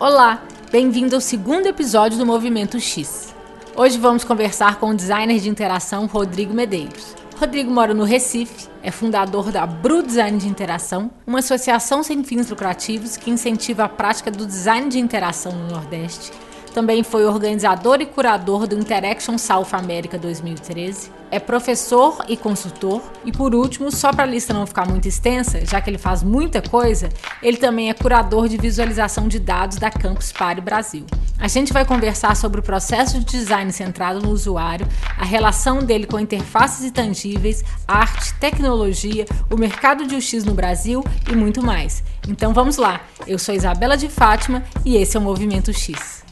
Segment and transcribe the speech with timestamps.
[0.00, 3.32] Olá, bem-vindo ao segundo episódio do Movimento X.
[3.76, 7.14] Hoje vamos conversar com o designer de interação Rodrigo Medeiros.
[7.38, 12.50] Rodrigo mora no Recife, é fundador da Bru Design de Interação, uma associação sem fins
[12.50, 16.32] lucrativos que incentiva a prática do design de interação no Nordeste
[16.74, 21.08] também foi organizador e curador do Interaction South America 2013.
[21.34, 23.02] É professor e consultor.
[23.24, 26.22] E por último, só para a lista não ficar muito extensa, já que ele faz
[26.22, 27.08] muita coisa,
[27.42, 31.04] ele também é curador de visualização de dados da Campus Party Brasil.
[31.36, 34.86] A gente vai conversar sobre o processo de design centrado no usuário,
[35.18, 41.34] a relação dele com interfaces intangíveis, arte, tecnologia, o mercado de UX no Brasil e
[41.34, 42.04] muito mais.
[42.28, 43.00] Então vamos lá.
[43.26, 46.22] Eu sou Isabela de Fátima e esse é o Movimento X.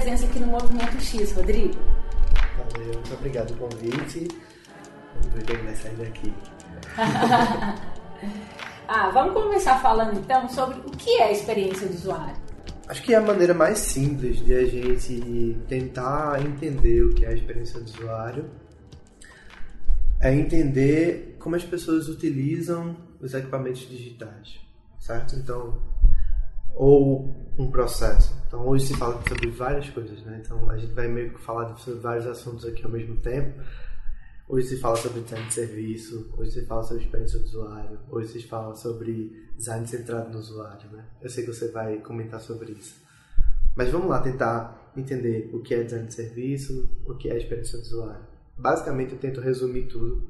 [0.00, 1.74] presença aqui no Movimento X, Rodrigo.
[2.72, 4.28] Valeu, muito obrigado pelo convite.
[5.14, 6.32] Vamos ver quem vai sair daqui.
[8.88, 12.34] ah, vamos começar falando então sobre o que é a experiência do usuário.
[12.88, 17.28] Acho que é a maneira mais simples de a gente tentar entender o que é
[17.28, 18.50] a experiência do usuário
[20.18, 24.58] é entender como as pessoas utilizam os equipamentos digitais,
[24.98, 25.36] certo?
[25.36, 25.82] Então,
[26.74, 27.28] ou
[27.58, 28.39] um processo.
[28.50, 30.42] Então hoje se fala sobre várias coisas, né?
[30.44, 33.62] Então a gente vai meio que falar sobre vários assuntos aqui ao mesmo tempo.
[34.48, 38.28] Hoje se fala sobre design de serviço, hoje se fala sobre experiência do usuário, hoje
[38.32, 41.04] se fala sobre design centrado no usuário, né?
[41.22, 43.00] Eu sei que você vai comentar sobre isso.
[43.76, 47.78] Mas vamos lá tentar entender o que é design de serviço, o que é experiência
[47.78, 48.26] do usuário.
[48.58, 50.28] Basicamente eu tento resumir tudo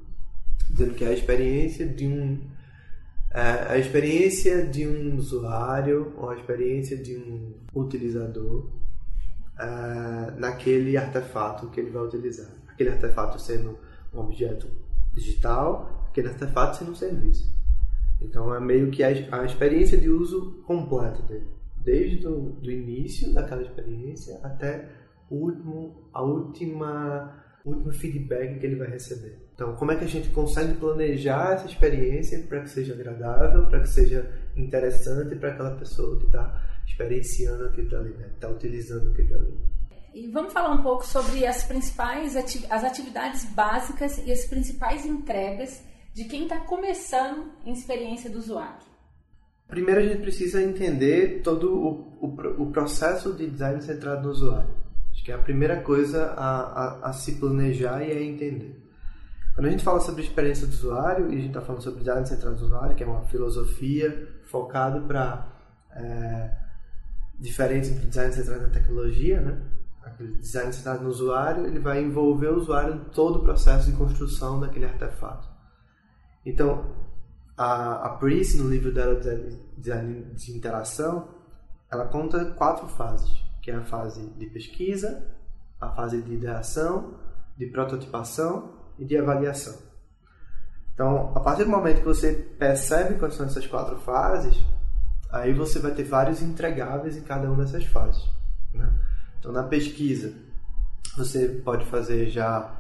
[0.69, 2.39] dizendo que é a experiência de um
[3.33, 8.69] a experiência de um usuário ou a experiência de um utilizador
[9.61, 12.51] uh, naquele artefato que ele vai utilizar.
[12.69, 13.79] Aquele artefato sendo
[14.13, 14.67] um objeto
[15.13, 17.55] digital, aquele artefato sendo um serviço.
[18.21, 23.33] Então é meio que a, a experiência de uso completa dele, desde o do início
[23.33, 24.89] daquela experiência até
[25.31, 29.39] o último, a última, último feedback que ele vai receber.
[29.61, 33.81] Então, como é que a gente consegue planejar essa experiência para que seja agradável, para
[33.81, 34.27] que seja
[34.57, 38.31] interessante para aquela pessoa que está experienciando aquilo ali, né?
[38.33, 39.61] está utilizando aquilo ali.
[40.15, 42.35] E vamos falar um pouco sobre as principais
[42.71, 45.85] as atividades básicas e as principais entregas
[46.15, 48.87] de quem está começando em experiência do usuário.
[49.69, 54.71] Primeiro a gente precisa entender todo o, o, o processo de design centrado no usuário.
[55.11, 58.89] Acho que é a primeira coisa a, a, a se planejar e a entender.
[59.55, 62.27] Quando a gente fala sobre experiência do usuário, e a gente está falando sobre design
[62.27, 65.49] centrado do usuário, que é uma filosofia focada para
[65.93, 66.57] é,
[67.39, 69.61] diferente do design centrado na tecnologia, né?
[70.03, 73.97] Aquele design centrado no usuário, ele vai envolver o usuário em todo o processo de
[73.97, 75.49] construção daquele artefato.
[76.45, 76.95] Então,
[77.57, 79.21] a, a no livro dela
[79.77, 81.29] Design de Interação,
[81.91, 83.31] ela conta quatro fases,
[83.61, 85.27] que é a fase de pesquisa,
[85.79, 87.19] a fase de ideação,
[87.59, 89.77] de prototipação e de avaliação.
[90.95, 94.63] Então, a partir do momento que você percebe quais são essas quatro fases,
[95.33, 98.23] aí você vai ter vários entregáveis em cada uma dessas fases.
[98.75, 98.93] Né?
[99.39, 100.35] Então, na pesquisa,
[101.17, 102.71] você pode fazer já,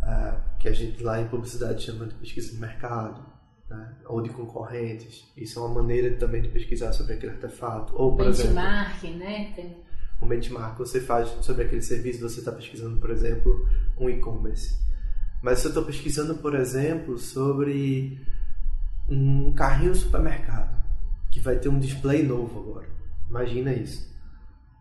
[0.00, 3.20] uh, que a gente lá em publicidade chama de pesquisa de mercado,
[3.68, 3.96] né?
[4.06, 5.26] ou de concorrentes.
[5.36, 7.92] Isso é uma maneira também de pesquisar sobre aquele artefato.
[7.96, 9.52] Ou, por benchmark, exemplo, né?
[9.56, 9.84] Tem...
[10.22, 14.85] Um benchmark você faz sobre aquele serviço, você está pesquisando, por exemplo, um e-commerce.
[15.42, 18.20] Mas se eu estou pesquisando, por exemplo, sobre
[19.08, 20.82] um carrinho supermercado
[21.30, 22.88] que vai ter um display novo agora.
[23.28, 24.14] Imagina isso.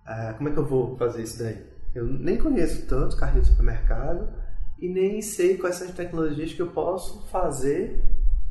[0.05, 1.65] Ah, como é que eu vou fazer isso daí?
[1.93, 4.27] Eu nem conheço tanto carrinho supermercado
[4.79, 8.03] e nem sei quais são as tecnologias que eu posso fazer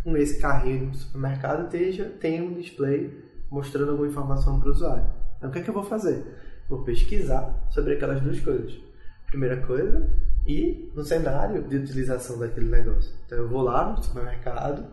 [0.02, 5.06] com esse carrinho supermercado esteja tenha um display mostrando alguma informação para o usuário.
[5.38, 6.24] Então, o que é que eu vou fazer?
[6.68, 8.78] Vou pesquisar sobre aquelas duas coisas.
[9.26, 10.10] Primeira coisa,
[10.46, 13.12] e no cenário de utilização daquele negócio.
[13.26, 14.86] Então eu vou lá no supermercado,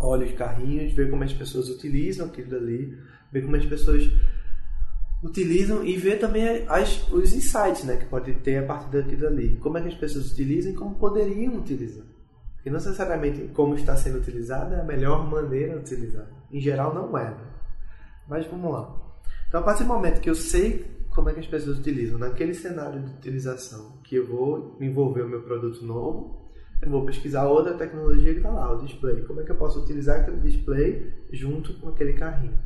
[0.00, 2.96] olho os carrinhos, ver como as pessoas utilizam aquilo ali,
[3.32, 4.10] ver como as pessoas
[5.22, 9.56] utilizam e ver também as, os insights né, que pode ter a partir daquilo ali.
[9.56, 12.04] Como é que as pessoas utilizam e como poderiam utilizar.
[12.54, 16.26] Porque não necessariamente como está sendo utilizada é a melhor maneira de utilizar.
[16.50, 17.30] Em geral não é.
[17.30, 17.44] Né?
[18.28, 18.96] Mas vamos lá.
[19.48, 22.18] Então a partir do momento que eu sei como é que as pessoas utilizam.
[22.18, 26.50] Naquele cenário de utilização que eu vou envolver o meu produto novo,
[26.80, 29.20] eu vou pesquisar outra tecnologia que está lá, o display.
[29.24, 32.58] Como é que eu posso utilizar aquele display junto com aquele carrinho?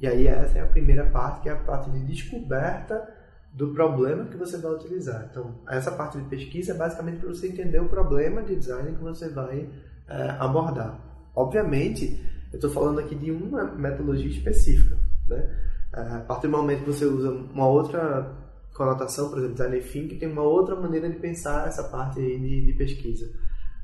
[0.00, 3.06] E aí essa é a primeira parte, que é a parte de descoberta
[3.52, 5.28] do problema que você vai utilizar.
[5.30, 9.02] Então, essa parte de pesquisa é basicamente para você entender o problema de design que
[9.02, 9.68] você vai
[10.08, 10.98] é, abordar.
[11.36, 12.18] Obviamente,
[12.50, 14.96] eu estou falando aqui de uma metodologia específica.
[15.28, 15.69] Né?
[15.92, 18.32] A partir do momento que você usa uma outra
[18.74, 22.72] conotação, por exemplo, design thinking, tem uma outra maneira de pensar essa parte de, de
[22.74, 23.28] pesquisa.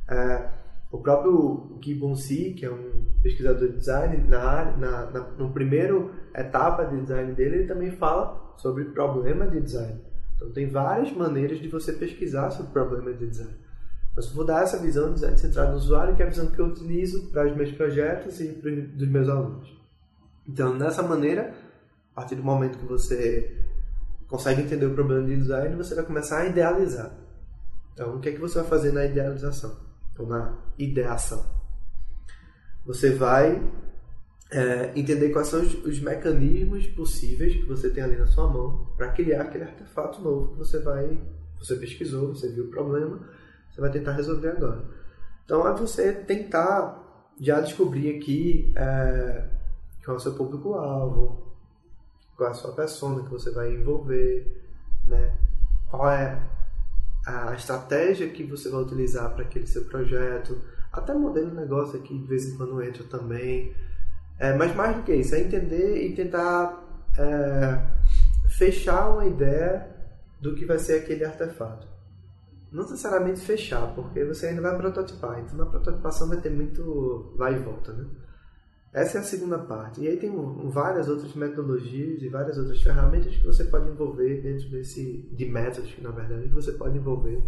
[0.08, 0.48] É,
[0.90, 6.12] o próprio Gibbon Si, que é um pesquisador de design, na, na, na no primeiro
[6.34, 10.00] etapa de design dele, ele também fala sobre problema de design.
[10.36, 13.54] Então, tem várias maneiras de você pesquisar sobre problema de design.
[14.14, 16.58] Mas vou dar essa visão de design centrado no usuário, que é a visão que
[16.58, 19.76] eu utilizo para os meus projetos e para os dos meus alunos.
[20.48, 21.52] Então, dessa maneira,
[22.16, 23.62] a partir do momento que você
[24.26, 27.12] consegue entender o problema de design, você vai começar a idealizar.
[27.92, 29.76] Então, o que é que você vai fazer na idealização?
[30.18, 31.44] Ou na ideação?
[32.86, 33.62] Você vai
[34.50, 38.94] é, entender quais são os, os, mecanismos possíveis que você tem ali na sua mão
[38.96, 41.20] para criar aquele artefato novo que você vai,
[41.58, 43.28] você pesquisou, você viu o problema,
[43.70, 44.86] você vai tentar resolver agora.
[45.44, 49.50] Então é você tentar já descobrir aqui é,
[50.02, 51.45] qual é o seu público-alvo,
[52.36, 54.62] qual é a sua persona que você vai envolver,
[55.06, 55.34] né?
[55.88, 56.38] qual é
[57.26, 60.60] a estratégia que você vai utilizar para aquele seu projeto,
[60.92, 63.74] até modelo de negócio aqui de vez em quando entra também.
[64.38, 66.84] É, mas mais do que isso, é entender e tentar
[67.18, 67.80] é,
[68.50, 69.88] fechar uma ideia
[70.40, 71.88] do que vai ser aquele artefato.
[72.70, 75.40] Não necessariamente fechar, porque você ainda vai prototipar.
[75.40, 78.04] Então na prototipação vai ter muito vai e volta, né?
[78.96, 80.00] Essa é a segunda parte.
[80.00, 80.32] E aí tem
[80.70, 85.94] várias outras metodologias e várias outras ferramentas que você pode envolver dentro desse de métodos
[86.00, 87.42] na verdade que você pode envolver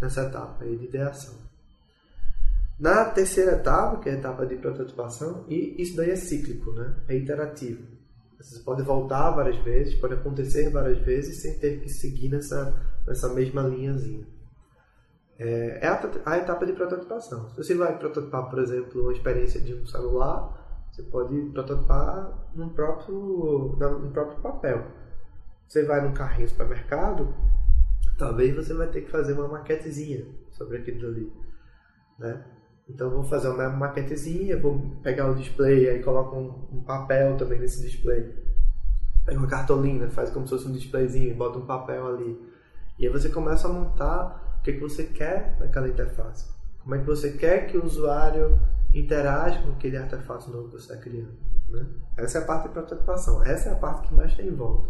[0.00, 1.34] nessa etapa aí de ideação.
[2.78, 6.94] Na terceira etapa, que é a etapa de prototipação, e isso daí é cíclico, né?
[7.08, 7.82] É iterativo.
[8.40, 13.28] Você pode voltar várias vezes, pode acontecer várias vezes sem ter que seguir nessa, nessa
[13.34, 14.24] mesma linhazinha.
[15.36, 17.50] É, é a, a etapa de prototipação.
[17.50, 20.61] Se você vai prototipar, por exemplo, uma experiência de um celular,
[20.92, 24.86] você pode prototipar no próprio, no próprio papel.
[25.66, 27.34] Você vai num carrinho supermercado,
[28.18, 31.32] talvez você vai ter que fazer uma maquetezinha sobre aquilo ali.
[32.18, 32.44] Né?
[32.86, 37.58] Então vou fazer uma maquetezinha, vou pegar o display, aí coloco um, um papel também
[37.58, 38.36] nesse display.
[39.24, 42.38] Pega uma cartolina, faz como se fosse um displayzinho, bota um papel ali.
[42.98, 46.52] E aí você começa a montar o que, que você quer naquela interface.
[46.80, 48.60] Como é que você quer que o usuário
[48.94, 51.32] interage com aquele artefato novo que você está criando.
[51.68, 51.86] Né?
[52.16, 53.42] Essa é a parte de prototipação.
[53.42, 54.88] Essa é a parte que mais tem em volta.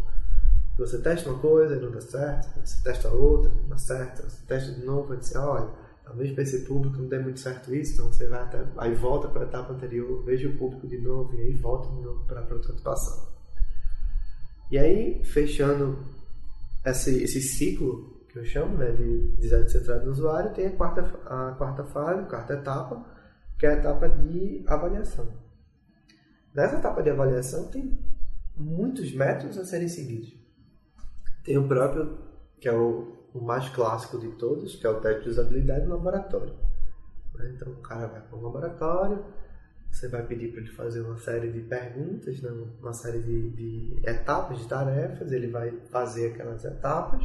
[0.79, 4.47] Você testa uma coisa e não dá certo, você testa outra, não dá certo, você
[4.47, 5.69] testa de novo e diz, olha,
[6.03, 9.29] talvez para esse público não dê muito certo isso, então você vai até, aí volta
[9.29, 12.41] para a etapa anterior, veja o público de novo e aí volta de novo para
[12.41, 13.29] a prototipação.
[14.71, 15.99] E aí, fechando
[16.87, 21.03] esse, esse ciclo que eu chamo né, de design centrado no usuário, tem a quarta,
[21.27, 23.05] a quarta fase, a quarta etapa,
[23.63, 25.29] que é a etapa de avaliação.
[26.53, 27.97] Nessa etapa de avaliação tem
[28.57, 30.35] muitos métodos a serem seguidos.
[31.45, 32.19] Tem o próprio,
[32.59, 35.95] que é o o mais clássico de todos, que é o teste de usabilidade no
[35.95, 36.55] laboratório.
[37.35, 37.53] Né?
[37.55, 39.25] Então, o cara vai para um laboratório,
[39.91, 42.51] você vai pedir para ele fazer uma série de perguntas, né?
[42.81, 47.23] uma série de, de, etapas de tarefas, ele vai fazer aquelas etapas,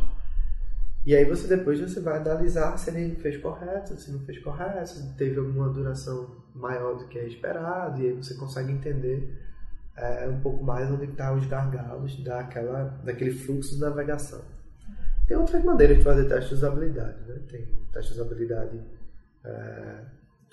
[1.08, 4.90] e aí você depois você vai analisar se ele fez correto, se não fez correto,
[4.90, 9.42] se teve alguma duração maior do que é esperado, e aí você consegue entender
[9.96, 14.42] é, um pouco mais onde estão tá os gargalos daquela, daquele fluxo de navegação.
[15.26, 17.22] Tem outras maneiras de fazer teste de usabilidade.
[17.26, 17.40] Né?
[17.48, 18.82] Tem teste de usabilidade
[19.46, 20.02] é,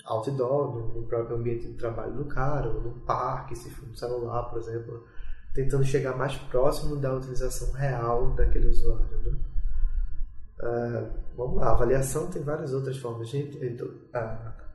[0.05, 3.95] outdoor, no, no, próprio ambiente de trabalho do cara, ou no parque, se for no
[3.97, 5.05] celular, por exemplo,
[5.53, 9.17] tentando chegar mais próximo da utilização real daquele usuário.
[9.25, 9.37] Né?
[10.61, 13.27] É, vamos lá, avaliação tem várias outras formas.
[13.27, 13.59] A gente,
[14.13, 14.19] a,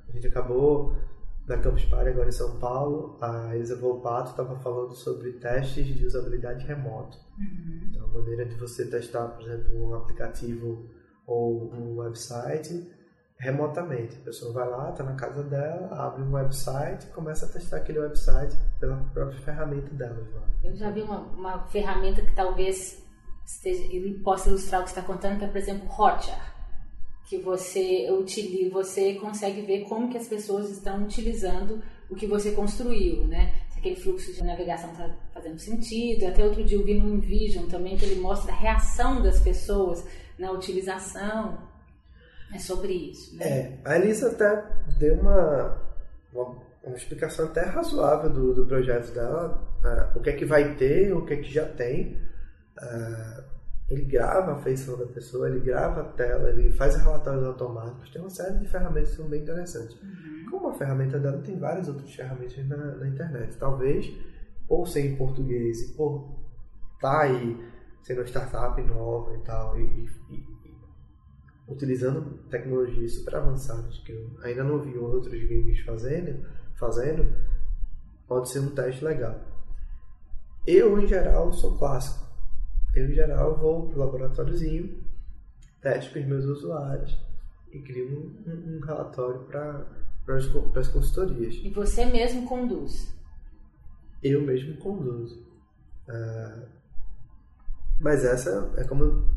[0.08, 0.94] a gente acabou
[1.46, 6.06] na Campus Party, agora em São Paulo, a Isa Volpato estava falando sobre testes de
[6.06, 7.18] usabilidade remoto.
[7.38, 7.88] Uhum.
[7.88, 10.88] Então, a maneira de você testar, por exemplo, um aplicativo
[11.26, 12.88] ou um website
[13.40, 14.16] remotamente.
[14.18, 17.78] A pessoa vai lá, está na casa dela, abre um website e começa a testar
[17.78, 20.24] aquele website pela própria ferramenta dela.
[20.62, 23.02] Eu já vi uma, uma ferramenta que talvez
[23.56, 26.50] esteja, ele possa ilustrar o que está contando, que é, por exemplo, Hotjar
[27.30, 31.80] que você utiliza, você consegue ver como que as pessoas estão utilizando
[32.10, 33.54] o que você construiu, né?
[33.70, 36.26] Se aquele fluxo de navegação está fazendo sentido.
[36.26, 40.04] Até outro dia eu vi no InVision também que ele mostra a reação das pessoas
[40.36, 41.56] na utilização.
[42.52, 43.46] É sobre isso, né?
[43.46, 44.64] É, a Elisa até
[44.98, 45.80] deu uma,
[46.32, 49.62] uma uma explicação até razoável do, do projeto dela,
[50.16, 52.18] o que é que vai ter, o que é que já tem.
[52.82, 53.60] Uh,
[53.90, 58.20] ele grava a feição da pessoa, ele grava a tela, ele faz relatórios automáticos, tem
[58.20, 60.00] uma série de ferramentas que são bem interessantes.
[60.00, 60.46] Uhum.
[60.48, 63.56] Como a ferramenta dela, tem várias outras ferramentas na, na internet.
[63.56, 64.12] Talvez,
[64.68, 66.38] ou ser em português, ou
[67.00, 67.68] tá aí
[68.02, 70.60] sendo uma startup nova e tal, e, e, e
[71.66, 76.46] utilizando tecnologias super avançadas que eu ainda não vi outros gringos fazendo,
[76.78, 77.26] fazendo,
[78.28, 79.40] pode ser um teste legal.
[80.64, 82.29] Eu, em geral, sou clássico.
[83.00, 85.02] Eu, em geral, vou para o laboratóriozinho,
[85.80, 87.18] testo com os meus usuários
[87.72, 89.86] e crio um, um relatório para
[90.76, 91.54] as consultorias.
[91.64, 93.14] E você mesmo conduz?
[94.22, 95.40] Eu mesmo conduzo.
[96.08, 96.66] Uh,
[97.98, 99.30] mas essa é como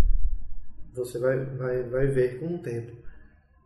[0.93, 2.91] você vai, vai, vai ver com o tempo.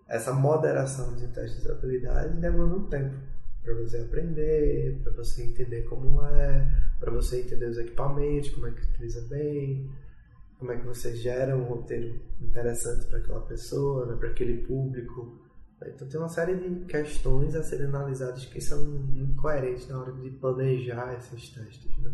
[0.07, 3.15] Essa moderação de testes de habilidade demanda um tempo
[3.63, 8.71] para você aprender, para você entender como é, para você entender os equipamentos, como é
[8.71, 9.89] que utiliza bem,
[10.57, 15.45] como é que você gera um roteiro interessante para aquela pessoa, né, para aquele público.
[15.85, 20.11] Então tem uma série de questões a serem analisadas que são muito coerentes na hora
[20.11, 21.97] de planejar esses testes.
[21.99, 22.11] Né?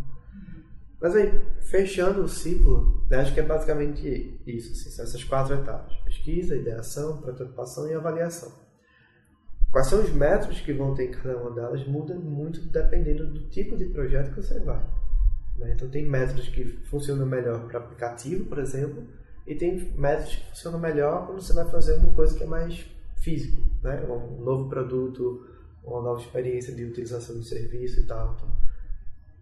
[0.99, 5.55] Mas aí, fechando o ciclo, né, acho que é basicamente isso, assim, são essas quatro
[5.55, 8.62] etapas: pesquisa, ideação, prototipação e avaliação.
[9.73, 13.49] Quais são os métodos que vão ter em cada uma delas muda muito dependendo do
[13.49, 14.79] tipo de projeto que você vai.
[15.57, 15.73] Né?
[15.73, 19.03] Então, tem métodos que funcionam melhor para aplicativo, por exemplo,
[19.47, 22.85] e tem métodos que funcionam melhor quando você vai fazer uma coisa que é mais
[23.17, 23.99] físico, né?
[24.07, 25.47] um novo produto,
[25.83, 28.35] uma nova experiência de utilização do serviço e tal.
[28.35, 28.55] Então,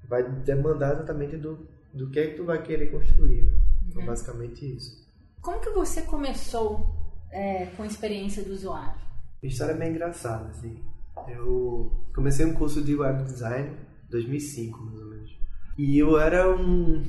[0.07, 3.43] vai demandar exatamente do, do que é que tu vai querer construir.
[3.43, 3.59] Né?
[3.89, 4.07] Então, uhum.
[4.07, 5.05] basicamente isso.
[5.41, 6.95] Como que você começou
[7.29, 9.10] é, com a experiência do usuário?
[9.43, 10.83] A história é bem engraçada, assim.
[11.27, 15.39] Eu comecei um curso de web design em 2005, mais ou menos.
[15.77, 17.03] E eu era um,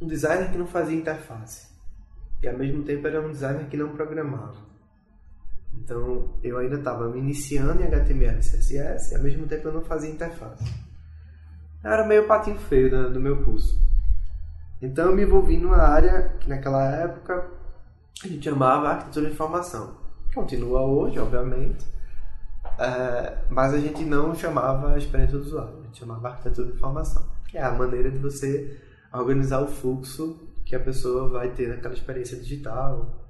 [0.00, 1.68] um designer que não fazia interface.
[2.42, 4.56] E ao mesmo tempo era um designer que não programava.
[5.72, 9.72] Então eu ainda estava me iniciando em HTML e CSS e ao mesmo tempo eu
[9.72, 10.64] não fazia interface
[11.84, 13.78] era meio patinho feio do, do meu curso.
[14.80, 17.46] Então eu me envolvi numa área que naquela época
[18.22, 20.03] a gente chamava arquitetura de informação.
[20.34, 21.86] Continua hoje, obviamente,
[22.78, 27.24] é, mas a gente não chamava experiência do usuário, a gente chamava arquitetura de informação,
[27.48, 28.80] que é a maneira de você
[29.12, 33.20] organizar o fluxo que a pessoa vai ter naquela experiência digital.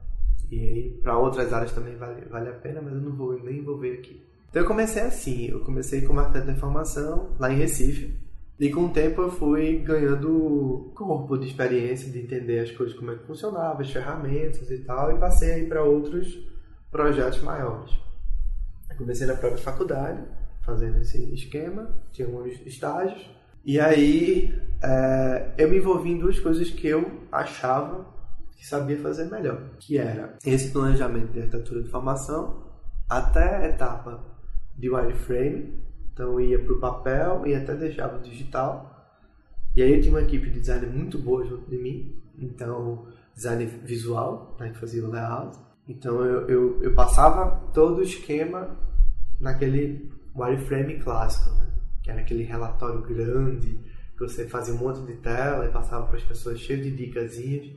[0.51, 3.95] E para outras áreas também vale, vale a pena, mas eu não vou nem envolver
[3.95, 4.25] aqui.
[4.49, 8.17] Então eu comecei assim, eu comecei como arquiteto de informação lá em Recife,
[8.59, 13.11] e com o tempo eu fui ganhando corpo de experiência, de entender as coisas, como
[13.11, 16.54] é que funcionava, as ferramentas e tal, e passei aí para outros
[16.95, 17.91] projetos maiores.
[18.89, 20.23] Eu comecei na própria faculdade,
[20.61, 23.29] fazendo esse esquema, tinha alguns estágios,
[23.65, 28.07] e aí é, eu me envolvi em duas coisas que eu achava
[28.53, 32.63] que sabia fazer melhor, que era esse planejamento de arquitetura de formação
[33.11, 34.25] até a etapa
[34.77, 35.83] de wireframe,
[36.13, 39.11] então ia para o papel e até deixava o digital.
[39.75, 42.23] E aí eu tinha uma equipe de design muito boa junto de mim.
[42.39, 45.59] Então, design visual, né, que fazia o layout.
[45.89, 48.77] Então eu, eu, eu, passava todo o esquema
[49.39, 51.71] naquele wireframe clássico, né?
[52.03, 53.79] que era aquele relatório grande,
[54.17, 57.71] que você fazia um monte de tela e passava para as pessoas cheio de dicasinhas,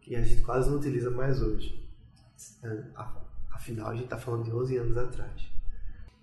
[0.00, 1.84] que a gente quase não utiliza mais hoje.
[3.52, 5.56] Afinal, a gente está falando de 11 anos atrás.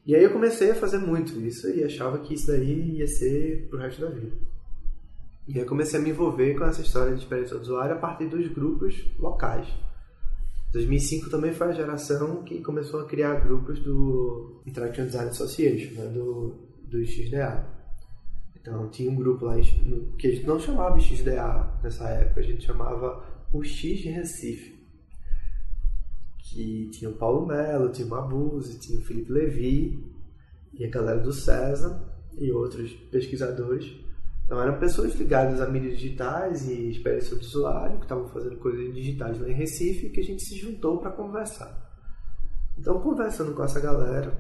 [0.06, 3.68] E aí eu comecei a fazer muito isso e achava que isso daí ia ser
[3.70, 4.36] pro resto da vida.
[5.48, 8.00] E aí eu comecei a me envolver com essa história de experiência do usuário a
[8.00, 9.68] partir dos grupos locais.
[10.74, 16.08] 2005 também foi a geração que começou a criar grupos do Interaction Design Association, né,
[16.08, 16.56] do,
[16.88, 17.66] do XDA.
[18.60, 19.56] Então tinha um grupo lá
[20.18, 24.74] que a gente não chamava XDA nessa época, a gente chamava o X de Recife
[26.54, 30.04] que tinha o Paulo Melo, tinha o Mabuse, tinha o Felipe Levi
[30.74, 32.00] e a galera do César
[32.38, 33.92] e outros pesquisadores.
[34.46, 38.94] Então eram pessoas ligadas a mídias digitais e experiência do usuário, que estavam fazendo coisas
[38.94, 41.82] digitais lá em Recife, que a gente se juntou para conversar.
[42.78, 44.36] Então, conversando com essa galera,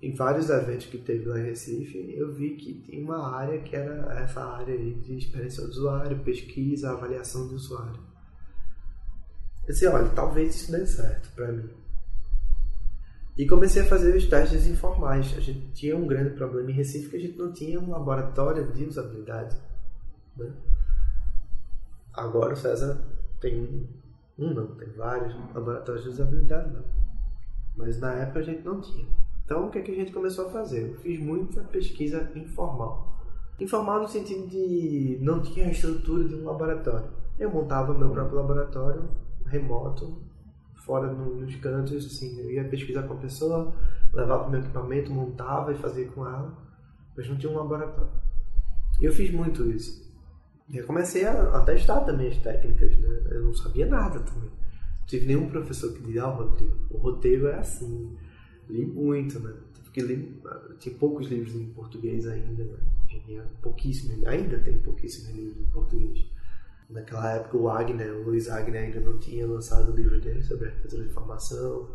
[0.00, 3.74] em vários eventos que teve lá em Recife, eu vi que tinha uma área que
[3.74, 8.00] era essa área de experiência do usuário, pesquisa, avaliação do usuário.
[9.66, 11.70] Eu disse, olha, talvez isso dê certo para mim.
[13.36, 15.34] E comecei a fazer os testes informais.
[15.36, 18.70] A gente tinha um grande problema em Recife que a gente não tinha um laboratório
[18.72, 19.56] de usabilidade.
[20.36, 20.52] Né?
[22.12, 23.02] Agora o César
[23.40, 23.86] tem um,
[24.38, 26.84] um não, tem vários laboratórios de usabilidade não.
[27.74, 29.06] Mas na época a gente não tinha.
[29.44, 30.90] Então, o que, é que a gente começou a fazer?
[30.90, 33.18] Eu fiz muita pesquisa informal.
[33.58, 37.08] Informal no sentido de não tinha a estrutura de um laboratório.
[37.38, 39.08] Eu montava meu próprio laboratório
[39.46, 40.18] remoto,
[40.84, 43.74] fora no, nos cantos, assim, eu ia pesquisar com a pessoa,
[44.12, 46.56] levava meu equipamento, montava e fazia com ela,
[47.16, 48.10] mas não tinha um laboratório.
[49.00, 50.02] E eu fiz muito isso.
[50.68, 53.22] E eu comecei a, a testar também as técnicas, né?
[53.30, 54.48] Eu não sabia nada também.
[54.48, 58.16] Não tive nenhum professor que dizia, ah, Rodrigo, o roteiro é assim.
[58.68, 59.52] Li muito, né?
[59.82, 60.40] Porque li,
[60.78, 62.78] tinha poucos livros em português ainda, né?
[63.08, 66.24] Tinha pouquíssimos, ainda tem pouquíssimos livros em português.
[66.92, 70.68] Naquela época o Wagner, o Luiz Wagner ainda não tinha lançado o livro dele sobre
[70.68, 71.88] arquitetura de informação,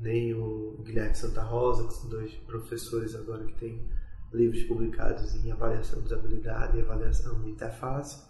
[0.00, 3.88] nem o Guilherme Santa Rosa, que são dois professores agora que têm
[4.32, 8.22] livros publicados em avaliação de usabilidade e avaliação de interface.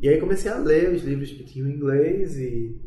[0.00, 2.80] E aí comecei a ler os livros que tinham em inglês e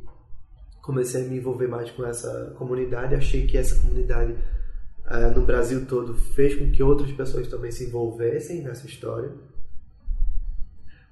[0.81, 3.13] comecei a me envolver mais com essa comunidade.
[3.13, 7.85] Achei que essa comunidade uh, no Brasil todo fez com que outras pessoas também se
[7.85, 9.31] envolvessem nessa história.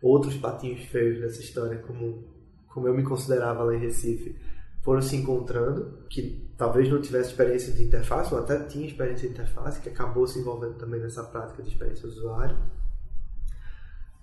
[0.02, 2.24] Outros patinhos feios dessa história, como,
[2.68, 4.36] como eu me considerava lá em Recife,
[4.82, 9.34] foram se encontrando, que talvez não tivesse experiência de interface, ou até tinha experiência de
[9.36, 12.58] interface, que acabou se envolvendo também nessa prática de experiência do usuário.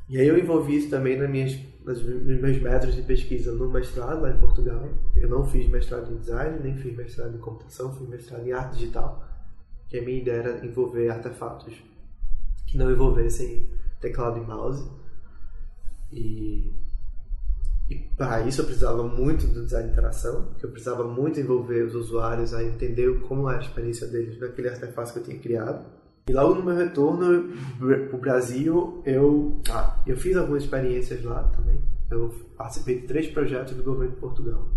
[0.09, 3.69] E aí eu envolvi isso também nas minhas, nas, nos meus métodos de pesquisa no
[3.69, 4.89] mestrado lá em Portugal.
[5.15, 8.79] Eu não fiz mestrado em design, nem fiz mestrado em computação, fiz mestrado em arte
[8.79, 9.23] digital,
[9.87, 11.75] que a minha ideia era envolver artefatos
[12.67, 13.69] que não envolvessem
[14.01, 14.91] teclado e mouse.
[16.13, 16.73] E
[17.89, 21.85] e para isso eu precisava muito do design de interação, que eu precisava muito envolver
[21.85, 25.87] os usuários a entender como era a experiência deles naquele artefato que eu tinha criado.
[26.29, 31.45] E logo no meu retorno para o Brasil, eu, ah, eu fiz algumas experiências lá
[31.45, 31.81] também.
[32.11, 34.69] Eu participei de três projetos do governo de Portugal.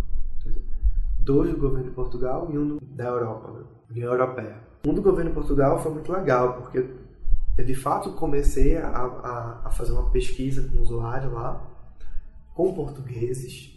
[1.19, 3.65] Dois do governo de Portugal e um da Europa, né?
[3.89, 4.55] União Europeia.
[4.87, 6.85] Um do governo de Portugal foi muito legal, porque
[7.57, 11.71] eu de fato comecei a, a, a fazer uma pesquisa com usuário lá
[12.53, 13.73] com portugueses,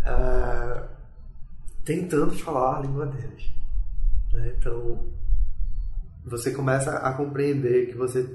[0.00, 0.88] uh,
[1.84, 3.50] tentando falar a língua deles.
[4.32, 4.54] Né?
[4.58, 5.08] Então,
[6.24, 8.28] você começa a compreender que você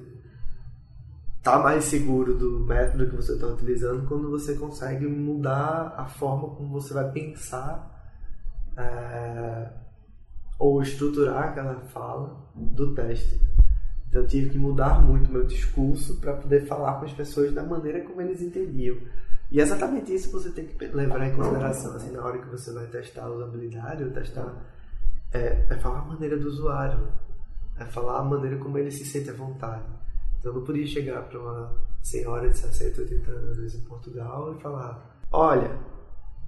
[1.37, 6.55] está mais seguro do método que você está utilizando quando você consegue mudar a forma
[6.55, 8.11] como você vai pensar
[8.77, 9.69] uh,
[10.57, 13.39] ou estruturar aquela fala do teste.
[14.13, 17.63] Então, eu tive que mudar muito meu discurso para poder falar com as pessoas da
[17.63, 18.95] maneira como eles entendiam.
[19.49, 22.47] E é exatamente isso que você tem que levar em consideração assim, na hora que
[22.47, 24.53] você vai testar a usabilidade ou testar.
[25.33, 27.07] É, é falar a maneira do usuário,
[27.79, 29.83] é falar a maneira como ele se sente à vontade.
[30.37, 34.61] Então eu não podia chegar para uma senhora de 60, 80 anos em Portugal e
[34.61, 35.75] falar: olha,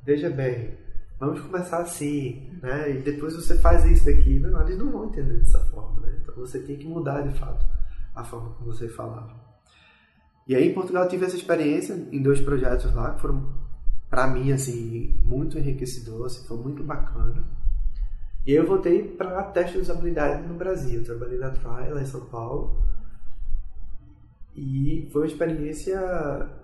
[0.03, 0.77] veja bem,
[1.19, 2.91] vamos começar assim, né?
[2.91, 4.37] E depois você faz isso daqui.
[4.37, 6.15] Não, eles não vão entender dessa forma, né?
[6.35, 7.65] Você tem que mudar de fato
[8.13, 9.33] a forma como você falava.
[10.47, 13.53] E aí em Portugal eu tive essa experiência em dois projetos lá que foram
[14.09, 17.43] para mim assim muito enriquecedor, assim, foi muito bacana.
[18.45, 20.99] E aí eu voltei para teste de usabilidade no Brasil.
[20.99, 22.79] Eu trabalhei na Trial em São Paulo.
[24.55, 25.99] E foi uma experiência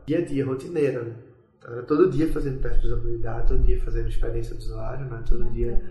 [0.05, 1.03] dia a dia, rotineira.
[1.03, 1.15] Né?
[1.63, 5.23] Era todo dia fazendo teste de usabilidade, todo dia fazendo experiência do usuário, né?
[5.27, 5.83] todo dia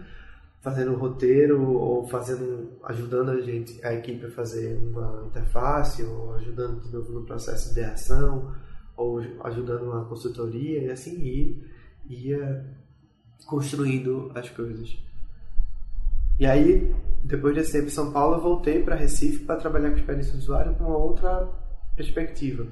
[0.60, 6.82] fazendo roteiro ou fazendo, ajudando a gente, a equipe a fazer uma interface ou ajudando
[6.82, 8.54] de novo no processo de ação
[8.96, 11.56] ou ajudando uma consultoria e assim ia,
[12.06, 12.66] ia
[13.46, 14.98] construindo as coisas.
[16.38, 16.94] E aí,
[17.24, 20.38] depois de ser em São Paulo, eu voltei para Recife para trabalhar com experiência do
[20.38, 21.48] usuário com uma outra
[21.96, 22.66] perspectiva,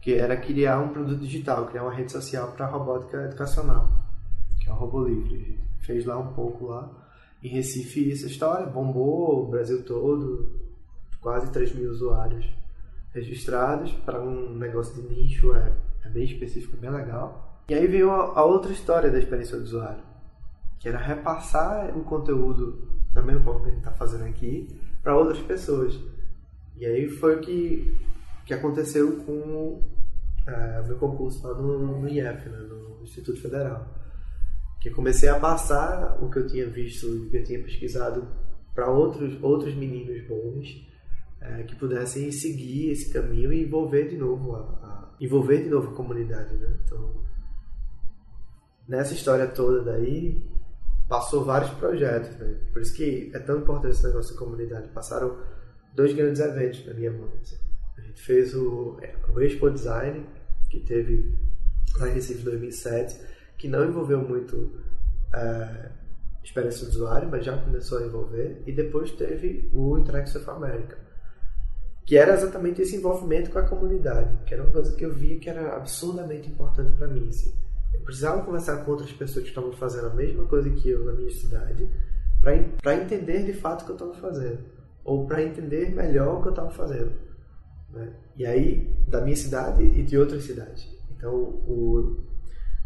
[0.00, 4.05] que era criar um produto digital, criar uma rede social para robótica educacional,
[4.66, 6.90] que é o Robô Livre fez lá um pouco lá.
[7.40, 10.50] Em Recife essa história bombou o Brasil todo,
[11.20, 12.44] quase 3 mil usuários
[13.14, 15.72] registrados para um negócio de nicho, é,
[16.04, 17.62] é bem específico, bem legal.
[17.68, 20.02] E aí veio a, a, outra história da experiência do usuário,
[20.80, 24.68] que era repassar o conteúdo da mesma forma que a gente está fazendo aqui
[25.02, 25.98] para outras pessoas.
[26.76, 27.96] E aí foi o que,
[28.44, 29.80] que aconteceu com
[30.46, 33.86] é, o meu concurso lá no, no IEF, né, no Instituto Federal
[34.86, 38.28] que comecei a passar o que eu tinha visto, o que eu tinha pesquisado
[38.72, 40.86] para outros outros meninos bons
[41.40, 45.90] é, que pudessem seguir esse caminho e envolver de novo a, a envolver de novo
[45.90, 46.78] a comunidade, né?
[46.84, 47.20] Então
[48.86, 50.40] nessa história toda daí
[51.08, 52.56] passou vários projetos, né?
[52.72, 54.88] Por isso que é tão importante esse negócio da comunidade.
[54.90, 55.36] Passaram
[55.96, 57.28] dois grandes eventos na minha mão.
[57.42, 57.56] Assim.
[57.98, 60.24] A gente fez o, é, o Expo Design,
[60.70, 61.34] que teve
[61.98, 64.72] lá em Recife 2007, que não envolveu muito
[65.34, 65.90] é,
[66.42, 68.62] experiência do usuário, mas já começou a envolver.
[68.66, 70.98] E depois teve o Interact of America,
[72.04, 75.38] que era exatamente esse envolvimento com a comunidade, que era uma coisa que eu via
[75.38, 77.28] que era absurdamente importante para mim.
[77.28, 77.52] Assim.
[77.92, 81.12] Eu precisava conversar com outras pessoas que estavam fazendo a mesma coisa que eu na
[81.12, 81.90] minha cidade,
[82.40, 84.58] para entender de fato o que eu estava fazendo,
[85.04, 87.12] ou para entender melhor o que eu estava fazendo.
[87.92, 88.12] Né?
[88.36, 90.88] E aí, da minha cidade e de outras cidades.
[91.10, 92.18] Então, o,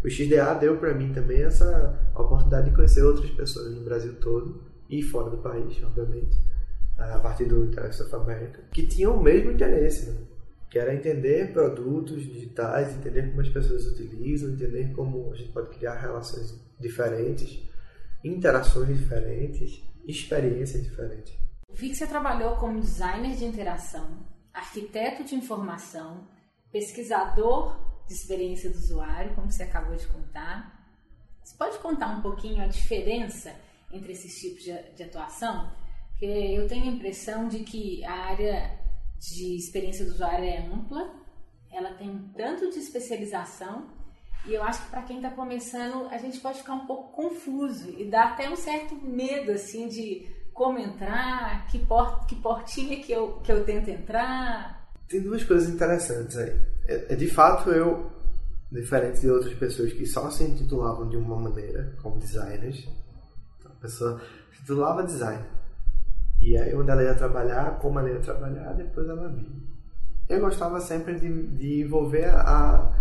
[0.03, 4.63] o XDA deu para mim também essa oportunidade de conhecer outras pessoas no Brasil todo
[4.89, 6.39] e fora do país, obviamente,
[6.97, 10.27] a partir do Interest of America, que tinham o mesmo interesse, né?
[10.71, 15.69] que era entender produtos digitais, entender como as pessoas utilizam, entender como a gente pode
[15.77, 17.61] criar relações diferentes,
[18.25, 21.37] interações diferentes, experiências diferentes.
[21.73, 26.27] Vi que você trabalhou como designer de interação, arquiteto de informação,
[26.73, 30.85] pesquisador de experiência do usuário, como você acabou de contar.
[31.45, 33.55] Você pode contar um pouquinho a diferença
[33.93, 35.71] entre esses tipos de, de atuação?
[36.09, 38.79] Porque eu tenho a impressão de que a área
[39.17, 41.15] de experiência do usuário é ampla,
[41.71, 43.89] ela tem tanto de especialização
[44.45, 47.91] e eu acho que para quem está começando a gente pode ficar um pouco confuso
[47.97, 53.13] e dá até um certo medo assim de como entrar, que, port, que portinha que
[53.13, 54.80] eu, que eu tento entrar.
[55.11, 56.59] Tem duas coisas interessantes aí.
[56.87, 58.11] É, é, de fato eu,
[58.73, 62.89] diferente de outras pessoas que só se intitulavam de uma maneira, como designers,
[63.67, 64.19] a pessoa
[64.53, 65.61] se titulava designer
[66.41, 69.61] e aí, onde ela ia trabalhar, como ela ia trabalhar, depois ela via.
[70.29, 72.93] Eu gostava sempre de, de envolver a.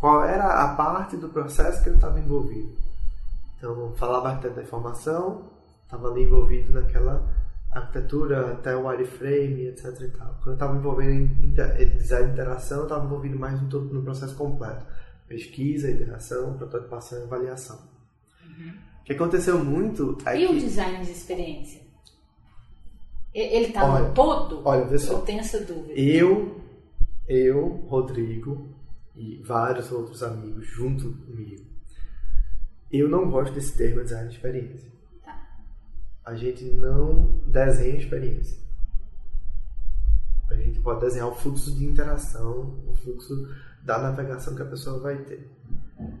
[0.00, 2.76] qual era a parte do processo que eu estava envolvido.
[3.56, 5.50] Então, falava arquiteto da informação,
[5.84, 7.24] estava ali envolvido naquela
[7.72, 10.00] arquitetura, até o wireframe, etc.
[10.00, 10.34] E tal.
[10.34, 14.34] Quando eu estava envolvendo em design de interação, eu estava envolvido mais no, no processo
[14.36, 14.84] completo.
[15.26, 17.78] Pesquisa, interação, prototipação e avaliação.
[18.44, 18.72] Uhum.
[19.00, 20.52] O que aconteceu muito é E que...
[20.54, 21.80] o design de experiência?
[23.34, 24.60] Ele está no todo?
[24.64, 25.14] Olha, vê só.
[25.14, 25.94] Eu tenho essa dúvida.
[25.94, 26.60] Eu,
[27.26, 28.68] eu, Rodrigo
[29.16, 31.64] e vários outros amigos junto comigo,
[32.90, 34.91] eu não gosto desse termo design de experiência.
[36.24, 38.56] A gente não desenha experiência.
[40.50, 43.48] A gente pode desenhar o fluxo de interação, o fluxo
[43.82, 45.50] da navegação que a pessoa vai ter.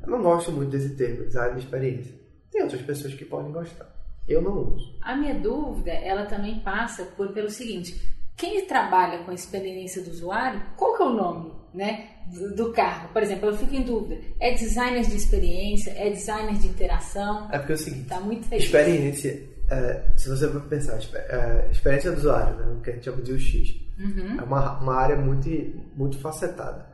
[0.02, 2.14] Eu não gosto muito desse termo, design de experiência.
[2.50, 3.88] Tem outras pessoas que podem gostar.
[4.28, 4.96] Eu não uso.
[5.00, 8.00] A minha dúvida, ela também passa por, pelo seguinte:
[8.36, 12.72] quem trabalha com a experiência do usuário, qual que é o nome né, do, do
[12.72, 13.08] carro?
[13.12, 17.48] Por exemplo, eu fico em dúvida: é designer de experiência, é designer de interação?
[17.50, 18.64] É porque é o seguinte: tá muito feliz.
[18.64, 23.04] experiência, é, se você for pensar, é, experiência do usuário, né, o que a gente
[23.04, 24.40] chama de UX, uhum.
[24.40, 25.48] é uma, uma área muito,
[25.96, 26.86] muito facetada.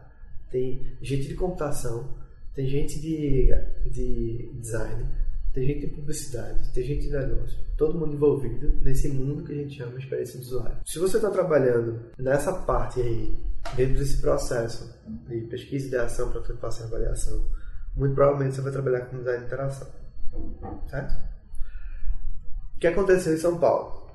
[0.51, 2.09] Tem gente de computação,
[2.55, 3.51] tem gente de,
[3.91, 5.07] de design
[5.53, 9.55] tem gente de publicidade, tem gente de negócio, todo mundo envolvido nesse mundo que a
[9.57, 10.77] gente chama de experiência de usuário.
[10.85, 13.37] Se você está trabalhando nessa parte aí,
[13.75, 14.95] dentro desse processo
[15.27, 17.45] de pesquisa, ideação, prototipação e avaliação,
[17.97, 19.89] muito provavelmente você vai trabalhar com design de interação.
[20.89, 21.15] Certo?
[22.79, 24.07] O que aconteceu em São Paulo?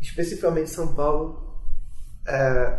[0.00, 1.58] Especificamente São Paulo,
[2.24, 2.78] é,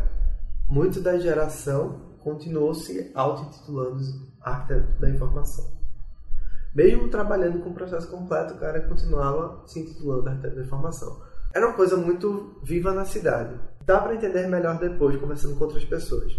[0.69, 4.01] muito da geração continuou se auto-intitulando
[4.39, 5.69] arquiteto da informação.
[6.73, 11.21] Mesmo trabalhando com o processo completo, o cara continuava se intitulando arquiteto de informação.
[11.53, 13.59] Era uma coisa muito viva na cidade.
[13.85, 16.31] Dá para entender melhor depois, conversando com outras pessoas.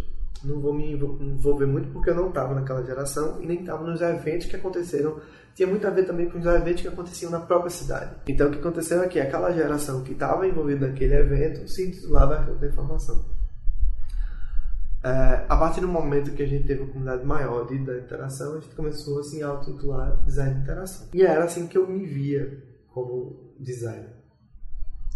[0.45, 4.01] Não vou me envolver muito porque eu não estava naquela geração e nem estava nos
[4.01, 5.19] eventos que aconteceram.
[5.55, 8.17] Tinha muito a ver também com os eventos que aconteciam na própria cidade.
[8.27, 11.83] Então o que aconteceu é que aquela geração que estava envolvida naquele evento se
[12.17, 13.25] arquiteto de informação.
[15.05, 18.57] É, a partir do momento que a gente teve uma comunidade maior de, da interação,
[18.57, 21.09] a gente começou assim, a auto-titular design de interação.
[21.13, 24.15] E era assim que eu me via como designer.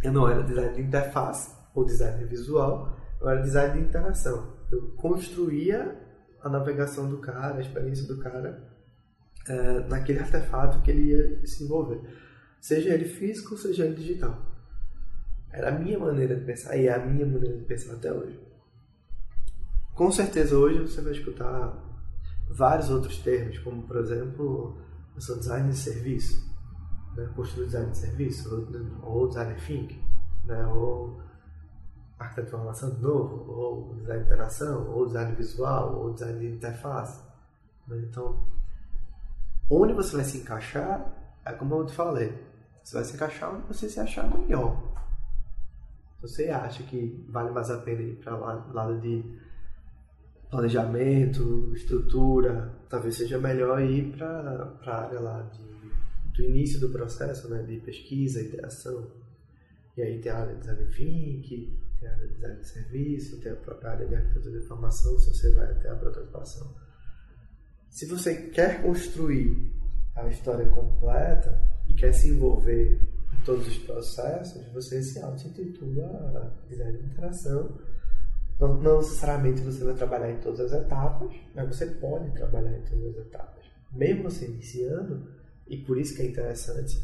[0.03, 4.58] Eu não era designer de interface ou designer visual, eu era designer de interação.
[4.71, 5.97] Eu construía
[6.43, 8.63] a navegação do cara, a experiência do cara
[9.47, 12.01] é, naquele artefato que ele ia se envolver.
[12.61, 14.47] Seja ele físico, seja ele digital.
[15.51, 18.39] Era a minha maneira de pensar e é a minha maneira de pensar até hoje.
[19.95, 21.77] Com certeza hoje você vai escutar
[22.51, 24.79] vários outros termos, como por exemplo,
[25.15, 26.49] eu sou designer de serviço,
[27.17, 27.29] né?
[27.35, 28.69] construir design de serviço,
[29.03, 30.01] ou, ou designer think,
[30.45, 30.67] né?
[30.67, 31.21] ou
[32.19, 36.57] arquiteto de formação de novo, ou design de interação, ou design visual, ou design de
[36.57, 37.23] interface.
[37.87, 37.99] Né?
[38.09, 38.45] Então,
[39.71, 42.37] onde você vai se encaixar, é como eu te falei,
[42.83, 44.83] você vai se encaixar onde você se achar melhor.
[46.21, 49.39] Você acha que vale mais a pena ir para o lado de
[50.51, 55.63] planejamento, estrutura, talvez seja melhor ir para a área lá de,
[56.35, 59.07] do início do processo, né, de pesquisa, interação.
[59.97, 63.41] E aí tem a área de design thinking, tem a área de design de serviço,
[63.41, 66.75] tem a própria área de arquitetura de informação, se você vai até a prototipação.
[67.91, 69.73] Se você quer construir
[70.15, 73.01] a história completa e quer se envolver
[73.33, 77.79] em todos os processos, você se auto-intitula design de interação.
[78.61, 82.83] Não, não necessariamente você vai trabalhar em todas as etapas, mas você pode trabalhar em
[82.83, 83.65] todas as etapas.
[83.93, 85.29] Mesmo você iniciando,
[85.67, 87.03] e por isso que é interessante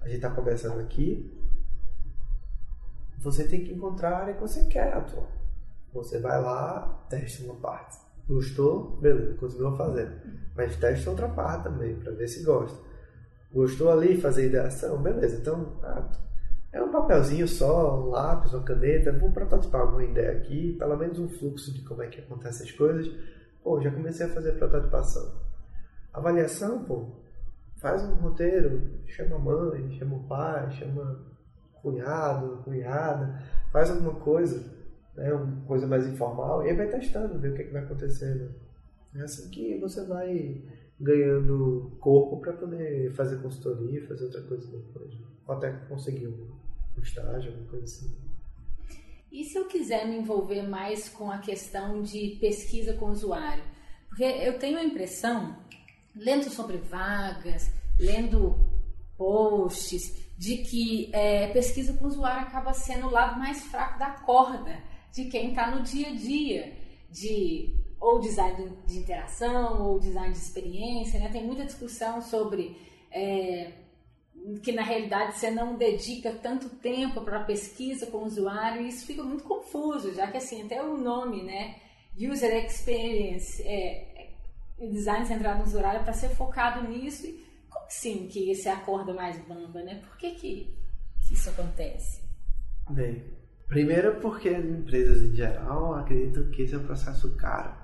[0.00, 1.30] a gente estar tá conversando aqui,
[3.22, 5.28] você tem que encontrar a área que você quer atuar.
[5.94, 7.98] Você vai lá, testa uma parte.
[8.26, 8.96] Gostou?
[9.00, 10.12] Beleza, continuou fazendo.
[10.56, 12.78] Mas testa outra parte também, para ver se gosta.
[13.52, 15.00] Gostou ali, fazer ideação?
[15.02, 16.08] Beleza, então ah,
[16.72, 19.12] é um papelzinho só, um lápis, uma caneta.
[19.12, 22.72] Vou prototipar alguma ideia aqui, pelo menos um fluxo de como é que acontecem as
[22.72, 23.12] coisas.
[23.62, 25.40] Pô, já comecei a fazer prototipação.
[26.12, 27.22] Avaliação, pô,
[27.76, 31.31] faz um roteiro, chama a mãe, chama o pai, chama
[31.82, 33.42] cunhado, cunhada,
[33.72, 34.64] faz alguma coisa,
[35.14, 37.82] né, uma coisa mais informal, e aí vai testando, ver o que, é que vai
[37.82, 38.54] acontecendo.
[39.14, 40.62] É assim que você vai
[40.98, 45.12] ganhando corpo para poder fazer consultoria, fazer outra coisa depois.
[45.46, 46.56] Ou até conseguir um,
[46.96, 48.16] um estágio, alguma coisa assim.
[49.30, 53.64] E se eu quiser me envolver mais com a questão de pesquisa com o usuário?
[54.08, 55.56] Porque eu tenho a impressão,
[56.14, 58.54] lendo sobre vagas, lendo
[59.16, 64.10] posts, de que é, pesquisa com o usuário acaba sendo o lado mais fraco da
[64.10, 64.76] corda
[65.12, 66.76] de quem está no dia a dia,
[67.08, 71.28] de ou design de interação ou design de experiência, né?
[71.28, 72.76] Tem muita discussão sobre
[73.12, 73.70] é,
[74.64, 79.06] que na realidade você não dedica tanto tempo para pesquisa com o usuário e isso
[79.06, 81.76] fica muito confuso, já que assim até o nome, né,
[82.18, 84.32] user experience, é,
[84.80, 87.28] é design centrado no usuário é para ser focado nisso.
[87.28, 87.51] E
[87.92, 90.02] assim que esse é a corda mais bamba, né?
[90.06, 90.74] Por que que,
[91.20, 92.22] que isso acontece?
[92.88, 93.22] Bem,
[93.68, 97.74] primeiro porque as empresas em geral acreditam que esse é um processo caro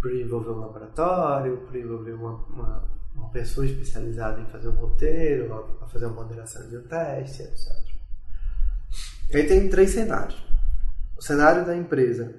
[0.00, 5.76] por envolver um laboratório, por envolver uma, uma, uma, pessoa especializada em fazer um roteiro,
[5.82, 7.68] a, fazer uma moderação de um teste, etc.
[9.34, 10.40] Aí tem três cenários.
[11.16, 12.32] O cenário da empresa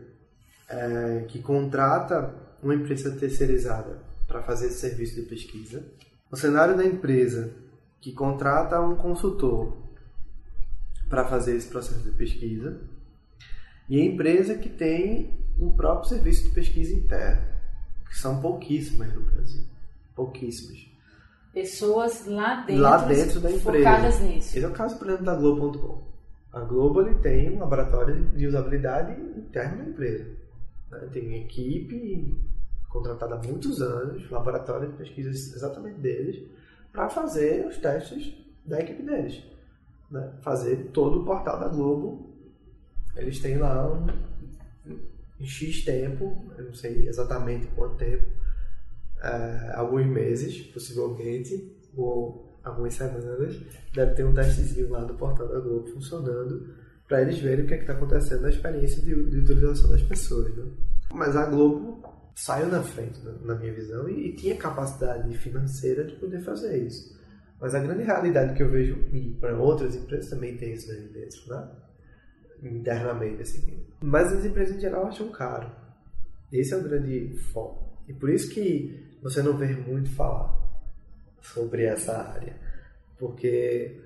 [0.69, 5.83] é, que contrata uma empresa terceirizada para fazer esse serviço de pesquisa.
[6.31, 7.51] O cenário da empresa
[7.99, 9.75] que contrata um consultor
[11.09, 12.79] para fazer esse processo de pesquisa.
[13.89, 17.41] E a empresa que tem um próprio serviço de pesquisa interno,
[18.07, 19.65] que são pouquíssimas no Brasil.
[20.15, 20.87] Pouquíssimas.
[21.51, 23.89] Pessoas lá dentro, lá dentro da empresa.
[23.89, 24.49] focadas nisso.
[24.49, 26.07] Esse é o caso, por exemplo, da Globo.com.
[26.53, 30.31] A Globo ele tem um laboratório de usabilidade interno da empresa.
[31.11, 32.37] Tem equipe
[32.89, 36.43] contratada há muitos anos, laboratório de pesquisa exatamente deles,
[36.91, 38.33] para fazer os testes
[38.65, 39.43] da equipe deles.
[40.09, 40.33] Né?
[40.41, 42.33] Fazer todo o portal da Globo.
[43.15, 44.07] Eles têm lá um,
[45.39, 48.25] em X tempo, eu não sei exatamente quanto tempo,
[49.21, 53.59] é, alguns meses, possivelmente, ou algumas semanas,
[53.93, 56.73] deve ter um testezinho lá do portal da Globo funcionando
[57.07, 60.55] para eles verem o que é está acontecendo na experiência de, de, utilização das pessoas.
[60.55, 60.65] Né?
[61.13, 62.03] Mas a Globo
[62.39, 67.19] saiu na frente, na, minha visão, e, e, tinha capacidade financeira de poder fazer isso.
[67.59, 71.09] Mas a grande realidade que eu vejo, e para outras empresas também tem isso aí
[71.09, 71.69] dentro, né?
[72.63, 73.85] internamente, assim.
[74.01, 75.69] Mas as empresas em geral acham caro.
[76.51, 77.99] Esse é o grande foco.
[78.07, 80.57] E por isso que você não vê muito falar
[81.41, 82.55] sobre essa área.
[83.17, 83.99] Porque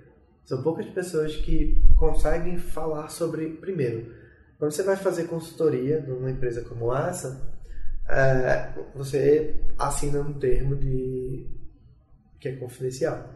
[0.44, 3.58] são poucas pessoas que conseguem falar sobre.
[3.58, 4.12] Primeiro,
[4.58, 7.53] quando você vai fazer consultoria numa empresa como essa,
[8.08, 11.48] é, você assina um termo de
[12.40, 13.30] que é confidencial.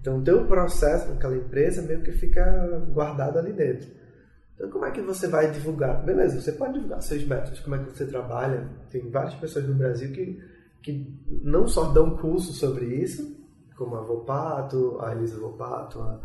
[0.00, 2.44] Então, o teu processo naquela empresa meio que fica
[2.92, 3.88] guardado ali dentro.
[4.54, 6.02] Então, como é que você vai divulgar?
[6.04, 8.68] Beleza, você pode divulgar seus métodos, como é que você trabalha.
[8.90, 10.42] Tem várias pessoas no Brasil que,
[10.82, 13.38] que não só dão curso sobre isso,
[13.76, 16.20] como a Vopato, a Elisa Vopato, a,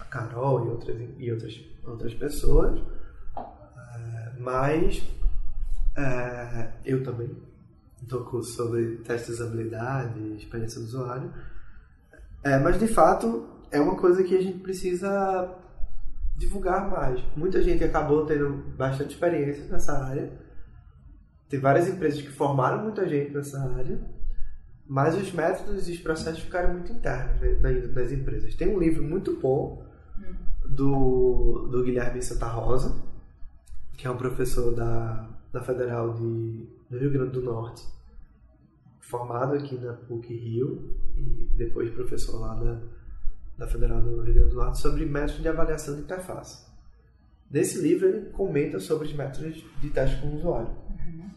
[0.00, 2.80] a Carol e outras, e outras, outras pessoas,
[3.36, 5.02] é, mas
[5.96, 7.30] é, eu também
[8.02, 11.32] dou curso sobre testes de usabilidade, experiência do usuário.
[12.42, 15.54] É, mas de fato é uma coisa que a gente precisa
[16.36, 17.22] divulgar mais.
[17.36, 20.32] Muita gente acabou tendo bastante experiência nessa área.
[21.48, 24.00] Tem várias empresas que formaram muita gente nessa área,
[24.86, 27.40] mas os métodos e os processos ficaram muito internos
[27.94, 28.54] nas empresas.
[28.54, 29.86] Tem um livro muito bom
[30.64, 32.96] do, do Guilherme Santa Rosa,
[33.96, 37.86] que é um professor da, da Federal de, do Rio Grande do Norte.
[39.00, 42.80] formado aqui na PUC Rio e depois professor lá da,
[43.58, 46.66] da Federal do Rio Grande do Norte sobre métodos de avaliação de interface.
[47.50, 50.70] Nesse livro ele comenta sobre os métodos de teste com o usuário.
[50.70, 51.30] Uhum.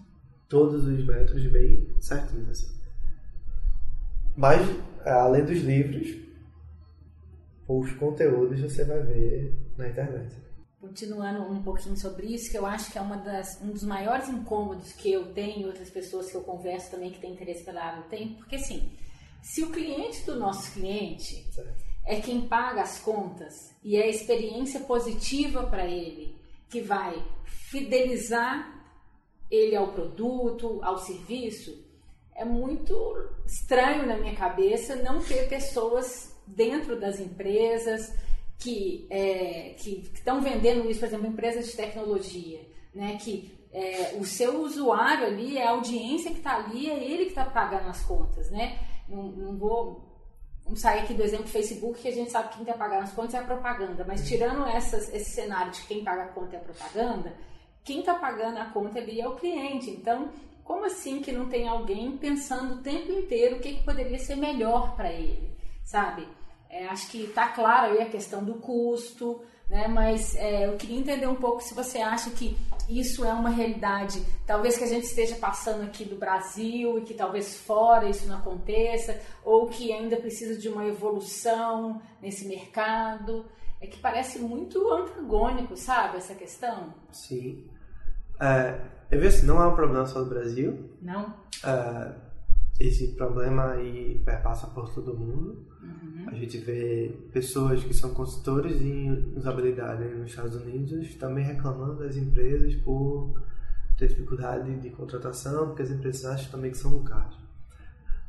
[0.47, 2.79] Todos os métodos bem certinhos assim.
[4.37, 4.61] Mas
[5.05, 6.17] além dos livros,
[7.67, 10.44] os conteúdos você vai ver na internet
[10.85, 14.29] continuando um pouquinho sobre isso, que eu acho que é uma das, um dos maiores
[14.29, 17.81] incômodos que eu tenho e outras pessoas que eu converso também que têm interesse pela
[17.81, 18.91] área têm, porque assim,
[19.41, 21.45] se o cliente do nosso cliente
[22.05, 26.35] é quem paga as contas e é a experiência positiva para ele
[26.69, 28.73] que vai fidelizar
[29.49, 31.83] ele ao produto, ao serviço,
[32.35, 32.93] é muito
[33.45, 38.13] estranho na minha cabeça não ter pessoas dentro das empresas
[38.57, 42.61] que é, estão vendendo isso, por exemplo, empresas de tecnologia,
[42.93, 47.25] né, que é, o seu usuário ali é a audiência que está ali, é ele
[47.25, 48.79] que está pagando as contas, né?
[49.09, 50.15] Não, não vou
[50.65, 53.03] Vamos sair aqui do exemplo do Facebook, que a gente sabe que quem está pagando
[53.03, 54.03] as contas é a propaganda.
[54.03, 57.33] Mas tirando essas, esse cenário de quem paga a conta é a propaganda,
[57.83, 59.91] quem está pagando a conta ali é o cliente.
[59.91, 60.31] Então,
[60.63, 64.37] como assim que não tem alguém pensando o tempo inteiro o que, que poderia ser
[64.37, 66.27] melhor para ele, sabe?
[66.75, 69.87] É, acho que está claro aí a questão do custo, né?
[69.87, 72.57] mas é, eu queria entender um pouco se você acha que
[72.89, 77.13] isso é uma realidade, talvez que a gente esteja passando aqui do Brasil e que
[77.13, 83.45] talvez fora isso não aconteça, ou que ainda precisa de uma evolução nesse mercado.
[83.79, 86.93] É que parece muito antagônico, sabe, essa questão?
[87.13, 87.65] Sim.
[88.37, 90.89] É, eu vejo assim, não é um problema só do Brasil.
[91.01, 91.33] Não.
[91.63, 92.11] É,
[92.79, 95.65] esse problema aí perpassa por todo mundo.
[95.81, 96.25] Uhum.
[96.27, 102.17] A gente vê pessoas que são consultores em usabilidade nos Estados Unidos também reclamando das
[102.17, 103.41] empresas por
[103.97, 107.37] ter dificuldade de contratação, porque as empresas acham também que são caros.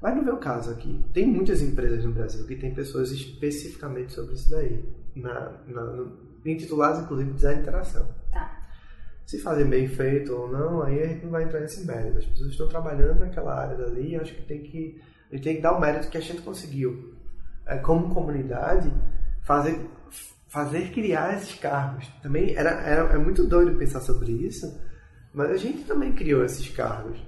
[0.01, 1.05] Mas não vê o caso aqui.
[1.13, 4.85] Tem muitas empresas no Brasil que têm pessoas especificamente sobre isso daí,
[5.17, 6.07] na, na,
[6.45, 8.09] intituladas inclusive design de interação.
[9.27, 12.19] Se fazem bem feito ou não, aí a gente não vai entrar nesse mérito.
[12.19, 15.63] As pessoas estão trabalhando naquela área dali, acho que tem que a gente tem que
[15.63, 17.13] dar o mérito que a gente conseguiu,
[17.67, 18.93] é, como comunidade,
[19.43, 19.81] fazer
[20.49, 22.07] fazer criar esses cargos.
[22.23, 24.81] Também era, era é muito doido pensar sobre isso,
[25.35, 27.19] mas a gente também criou esses cargos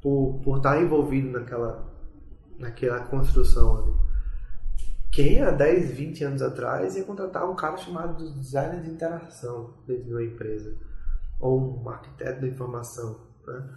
[0.00, 1.86] por, por estar envolvido naquela
[2.58, 3.94] naquela construção ali.
[5.12, 10.04] Quem há 10, 20 anos atrás ia contratar um cara chamado designer de interação dentro
[10.04, 10.74] de uma empresa?
[11.40, 13.20] Ou um arquiteto da informação.
[13.46, 13.68] Né?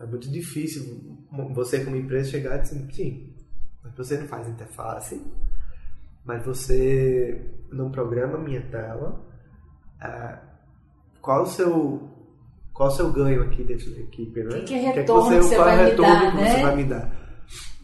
[0.00, 3.34] É muito difícil você, como empresa, chegar e dizer: sim,
[3.82, 5.20] mas você não faz interface,
[6.24, 9.28] mas você não programa minha tela.
[10.02, 10.38] É,
[11.20, 12.10] qual o seu
[12.72, 14.60] qual o seu ganho aqui dentro da equipe, né?
[14.60, 16.50] Que, que é retorno que, é que você, que você vai retorno me dar, né?
[16.50, 17.20] você vai me dar?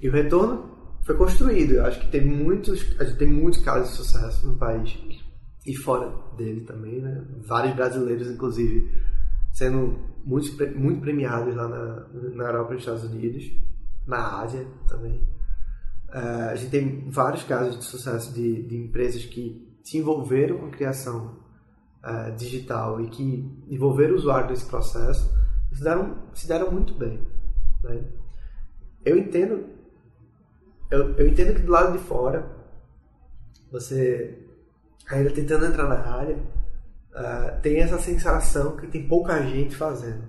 [0.01, 1.75] E o retorno foi construído.
[1.75, 4.99] Eu acho que tem muitos, a gente tem muitos casos de sucesso no país
[5.67, 7.25] e fora dele também, né?
[7.47, 8.91] Vários brasileiros, inclusive,
[9.57, 13.51] sendo muito, muito premiados lá na, na Europa e nos Estados Unidos,
[14.07, 15.27] na Ásia também.
[16.11, 20.67] Uh, a gente tem vários casos de sucesso de, de empresas que se envolveram com
[20.67, 21.39] a criação
[22.05, 25.35] uh, digital e que envolveram o usuário nesse processo
[25.73, 27.27] se deram, se deram muito bem.
[27.83, 28.05] Né?
[29.07, 29.75] Eu entendo
[30.91, 32.47] eu, eu entendo que do lado de fora
[33.73, 34.39] você
[35.09, 36.39] ainda tentando entrar na área
[37.17, 40.23] uh, tem essa sensação que tem pouca gente fazendo.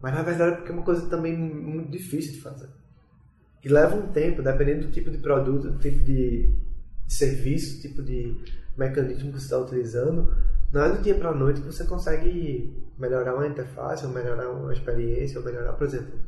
[0.00, 2.68] Mas na verdade é porque é uma coisa também muito difícil de fazer.
[3.64, 6.52] E leva um tempo, dependendo do tipo de produto, do tipo de,
[7.06, 8.36] serviço, do tipo de
[8.76, 10.34] mecanismo que você está utilizando,
[10.72, 14.50] não é do dia para a noite que você consegue melhorar uma interface, ou melhorar
[14.50, 16.18] uma experiência, ou melhorar, por exemplo.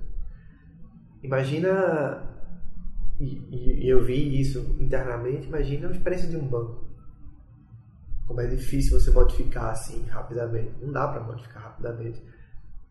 [1.22, 2.22] Imagina,
[3.18, 6.83] e, e eu vi isso internamente, imagina a experiência de um banco
[8.26, 10.72] como é difícil você modificar assim rapidamente.
[10.80, 12.22] Não dá para modificar rapidamente.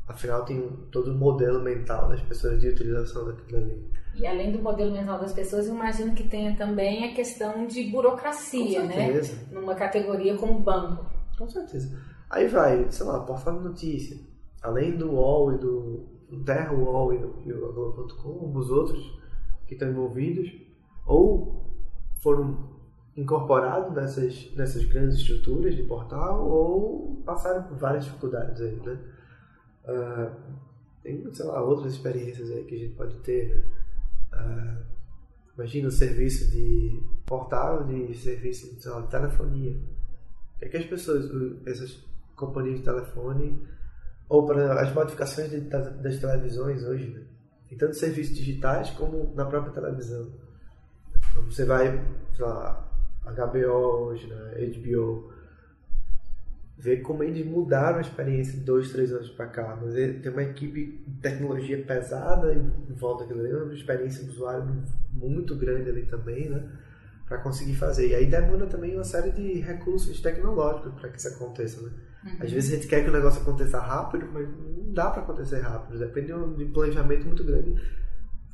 [0.08, 3.90] Afinal, tem todo o modelo mental das pessoas de utilização daquilo ali.
[4.16, 7.90] E além do modelo mental das pessoas, eu imagino que tenha também a questão de
[7.90, 9.22] burocracia, né?
[9.52, 11.06] Numa categoria como banco.
[11.38, 11.98] Com certeza.
[12.30, 14.18] Aí vai, sei lá, portal de notícia.
[14.62, 16.14] Além do UOL e do,
[16.46, 19.20] Terra UOL e, do, o Globo.com, os outros
[19.68, 20.52] que estão envolvidos,
[21.06, 21.72] ou
[22.22, 22.73] foram
[23.16, 28.99] incorporado nessas, nessas grandes estruturas de portal ou passaram por várias dificuldades aí, né?
[29.86, 30.32] Uh,
[31.03, 33.64] tem, sei lá, outras experiências aí que a gente pode ter, né?
[34.34, 34.93] Uh,
[35.55, 39.78] imagina o serviço de portal de serviço sei lá, de telefonia.
[40.55, 41.30] O que, é que as pessoas,
[41.68, 42.03] essas
[42.36, 43.61] companhias de telefone,
[44.28, 47.24] ou para as modificações de, das, das, televisões hoje, né?
[47.78, 50.32] tanto serviços digitais como na própria televisão.
[51.32, 52.03] Então, você vai,
[52.36, 52.93] sei lá,
[53.26, 55.32] HBO hoje, né, HBO,
[56.78, 59.78] ver como eles mudaram a experiência de dois, três anos para cá.
[59.82, 64.84] Mas tem uma equipe de tecnologia pesada em volta daquilo ali, uma experiência do usuário
[65.14, 66.68] muito grande ali também, né?
[67.28, 68.10] Para conseguir fazer.
[68.10, 71.92] E aí demanda também uma série de recursos tecnológicos para que isso aconteça, né?
[72.26, 72.38] Uhum.
[72.42, 75.60] Às vezes a gente quer que o negócio aconteça rápido, mas não dá para acontecer
[75.60, 76.00] rápido.
[76.00, 77.76] Depende de um, planejamento muito grande,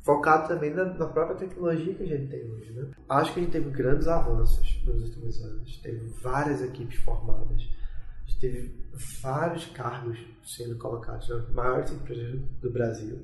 [0.02, 2.72] focado também na, na, própria tecnologia que a gente tem hoje.
[2.72, 2.90] Né?
[3.08, 5.76] Acho que a gente teve grandes avanços nos últimos anos.
[5.78, 7.68] Teve várias equipes formadas
[8.40, 8.74] teve
[9.22, 13.20] vários cargos sendo colocados nas maiores empresas do Brasil.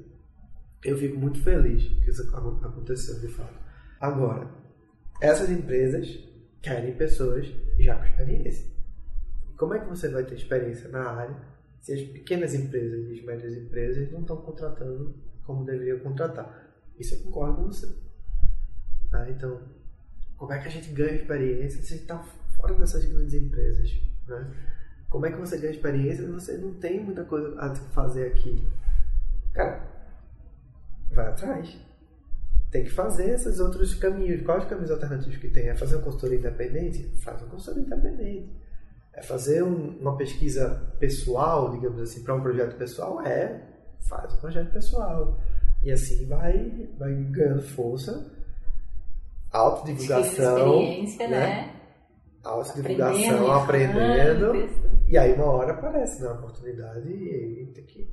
[0.84, 3.58] Eu fico muito feliz que isso aconteceu de fato.
[3.98, 4.48] Agora,
[5.20, 6.06] essas empresas
[6.60, 7.46] querem pessoas
[7.78, 8.70] já com experiência.
[9.56, 11.36] Como é que você vai ter experiência na área
[11.80, 15.14] se as pequenas empresas e as médias empresas não estão contratando
[15.46, 16.66] como deveriam contratar?
[16.98, 17.88] Isso eu concordo com você.
[19.10, 19.30] Tá?
[19.30, 19.60] Então,
[20.36, 22.18] como é que a gente ganha experiência se a gente está
[22.56, 23.90] fora dessas grandes empresas?
[24.26, 24.54] Né?
[25.08, 28.66] Como é que você ganha experiência se você não tem muita coisa a fazer aqui?
[29.54, 29.86] Cara,
[31.12, 31.78] vai atrás.
[32.70, 34.42] Tem que fazer esses outros caminhos.
[34.42, 35.68] Quais os caminhos alternativos que tem?
[35.68, 37.04] É fazer uma consultoria independente?
[37.22, 38.50] Faz uma consultoria independente.
[39.12, 43.24] É fazer um, uma pesquisa pessoal, digamos assim, para um projeto pessoal?
[43.24, 45.38] É, faz um projeto pessoal.
[45.82, 48.32] E assim vai, vai ganhando força,
[49.52, 50.82] autodivulgação.
[50.82, 51.38] Experiência, né?
[51.38, 51.72] né?
[52.42, 54.50] Autodivulgação, aprendendo.
[54.52, 58.10] aprendendo e aí uma hora aparece né, uma oportunidade e aí tem que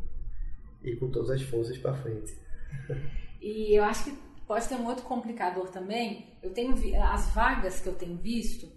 [0.84, 2.38] ir com todas as forças para frente.
[3.42, 4.18] E eu acho que
[4.48, 6.38] pode ter um outro complicador também.
[6.42, 8.68] Eu tenho as vagas que eu tenho visto,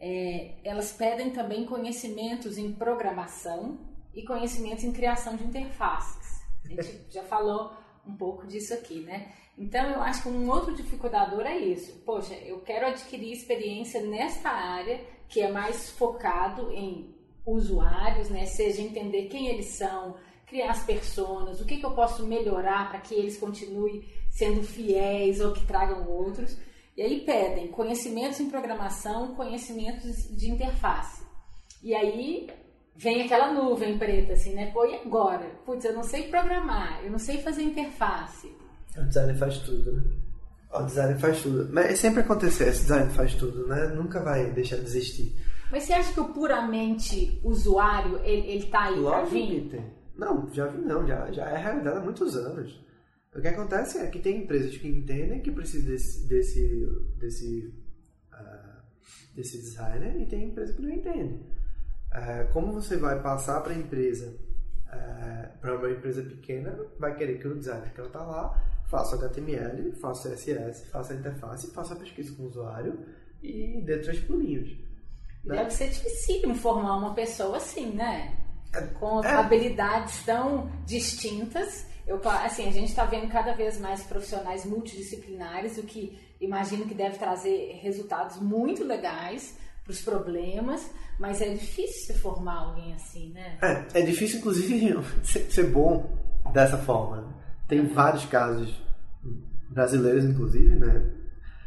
[0.00, 3.78] é, elas pedem também conhecimentos em programação
[4.14, 6.39] e conhecimentos em criação de interfaces.
[6.64, 7.72] A gente já falou
[8.06, 9.32] um pouco disso aqui, né?
[9.58, 11.92] Então eu acho que um outro dificultador é isso.
[12.04, 18.46] Poxa, eu quero adquirir experiência nesta área que é mais focado em usuários, né?
[18.46, 23.00] Seja entender quem eles são, criar as personas, o que, que eu posso melhorar para
[23.00, 26.56] que eles continuem sendo fiéis ou que tragam outros.
[26.96, 31.22] E aí pedem conhecimentos em programação, conhecimentos de interface.
[31.82, 32.48] E aí
[33.00, 34.70] vem aquela nuvem preta, assim, né?
[34.72, 35.46] Pô, e agora?
[35.64, 38.54] Putz, eu não sei programar, eu não sei fazer interface.
[38.96, 40.02] O design faz tudo, né?
[40.72, 41.72] O design faz tudo.
[41.72, 43.86] Mas sempre acontece, o design faz tudo, né?
[43.88, 45.34] Nunca vai deixar de existir.
[45.72, 49.84] Mas você acha que o puramente usuário, ele, ele tá aí Lógico pra vir?
[50.16, 52.84] Não, já vi não, já, já é realidade há muitos anos.
[53.34, 56.86] O que acontece é que tem empresas que entendem que precisa desse, desse,
[57.18, 57.74] desse,
[58.32, 58.82] uh,
[59.34, 61.40] desse designer e tem empresas que não entendem.
[62.12, 64.36] Uh, como você vai passar para a empresa,
[64.92, 69.14] é, para uma empresa pequena, vai querer que o designer que ela está lá faça
[69.16, 73.06] HTML, faça CSS, faça a interface, faça a pesquisa com o usuário
[73.40, 74.68] e dê três pulinhos.
[75.44, 75.56] Né?
[75.56, 78.36] Deve ser difícil formar uma pessoa assim, né?
[78.74, 79.28] É, Com é.
[79.28, 81.86] habilidades tão distintas.
[82.06, 86.94] Eu, assim, a gente está vendo cada vez mais profissionais multidisciplinares, o que imagino que
[86.94, 89.56] deve trazer resultados muito legais
[89.90, 93.58] os problemas, mas é difícil formar alguém assim, né?
[93.60, 96.16] É, é difícil, inclusive, ser, bom
[96.52, 97.34] dessa forma.
[97.68, 97.92] Tem uhum.
[97.92, 98.82] vários casos
[99.68, 101.04] brasileiros, inclusive, né?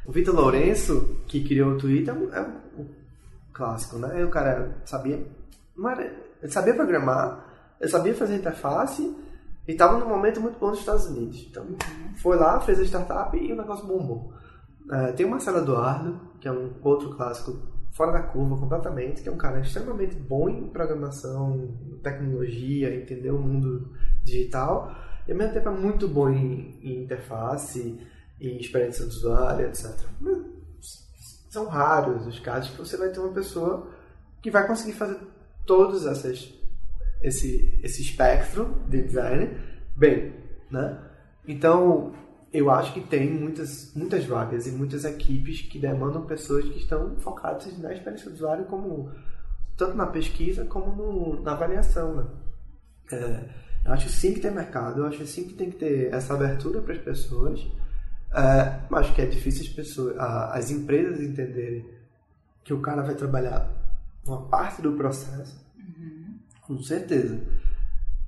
[0.05, 2.87] O Vitor Lourenço, que criou o Twitter, é um
[3.53, 4.23] clássico, né?
[4.25, 5.25] O cara sabia,
[5.77, 6.03] não era,
[6.41, 7.45] ele sabia programar,
[7.79, 9.15] ele sabia fazer interface
[9.67, 11.45] e estava num momento muito bom nos Estados Unidos.
[11.49, 11.65] Então,
[12.17, 14.33] foi lá, fez a startup e o negócio bombou.
[14.85, 17.57] Uh, tem o Marcelo Eduardo, que é um outro clássico
[17.93, 23.39] fora da curva completamente, que é um cara extremamente bom em programação, tecnologia, entender o
[23.39, 24.93] mundo digital,
[25.27, 27.97] e ao mesmo tempo é muito bom em, em interface,
[28.41, 29.89] em experiência do usuário, etc
[31.53, 33.87] são raros os casos que você vai ter uma pessoa
[34.41, 35.19] que vai conseguir fazer
[35.67, 36.51] todos essas,
[37.21, 39.55] esse, esse espectro de design
[39.95, 40.33] bem,
[40.71, 40.99] né?
[41.47, 42.15] Então,
[42.53, 47.15] eu acho que tem muitas, muitas vagas e muitas equipes que demandam pessoas que estão
[47.15, 49.11] focadas na experiência do usuário, como,
[49.75, 52.27] tanto na pesquisa como no, na avaliação, né?
[53.11, 53.49] É,
[53.85, 56.79] eu acho sim que tem mercado, eu acho sim que tem que ter essa abertura
[56.79, 57.59] para as pessoas,
[58.31, 61.89] é, acho que é difícil as pessoas, as empresas entenderem
[62.63, 63.67] que o cara vai trabalhar
[64.25, 66.37] uma parte do processo, uhum.
[66.61, 67.41] com certeza.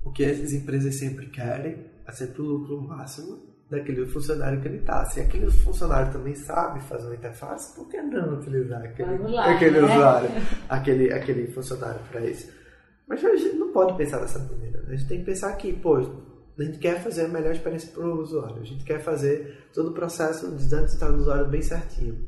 [0.04, 4.78] O que as empresas sempre querem é sempre o lucro máximo daquele funcionário que ele
[4.78, 5.04] está.
[5.06, 9.80] Se aquele funcionário também sabe fazer uma interface, por que não utilizar aquele, lá, aquele
[9.80, 9.86] né?
[9.86, 10.30] usuário,
[10.68, 12.52] aquele, aquele funcionário para isso?
[13.06, 14.80] Mas a gente não pode pensar dessa maneira.
[14.82, 14.86] Né?
[14.88, 18.04] A gente tem que pensar que, pô, a gente quer fazer a melhor experiência para
[18.04, 18.60] o usuário.
[18.60, 22.26] A gente quer fazer todo o processo de centrado no usuário bem certinho.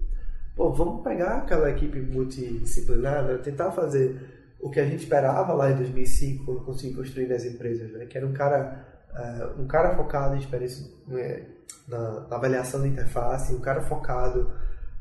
[0.55, 3.39] Pô, vamos pegar aquela equipe multidisciplinar, né?
[3.39, 4.21] tentar fazer
[4.61, 8.07] o que a gente esperava lá em 2005 quando consegui construir as empresas, né?
[8.07, 11.47] que era um cara uh, um cara focado em experiência né?
[11.87, 14.51] na, na, avaliação da interface, um cara focado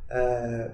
[0.10, 0.72] uh,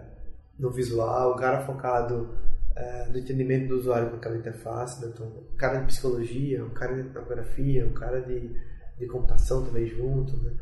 [0.58, 2.38] no visual, um cara focado
[2.78, 5.12] uh, no entendimento do usuário com aquela interface, né?
[5.14, 8.56] então, um cara de psicologia, um cara de etnografia, um cara de,
[8.98, 10.54] de computação também junto, né?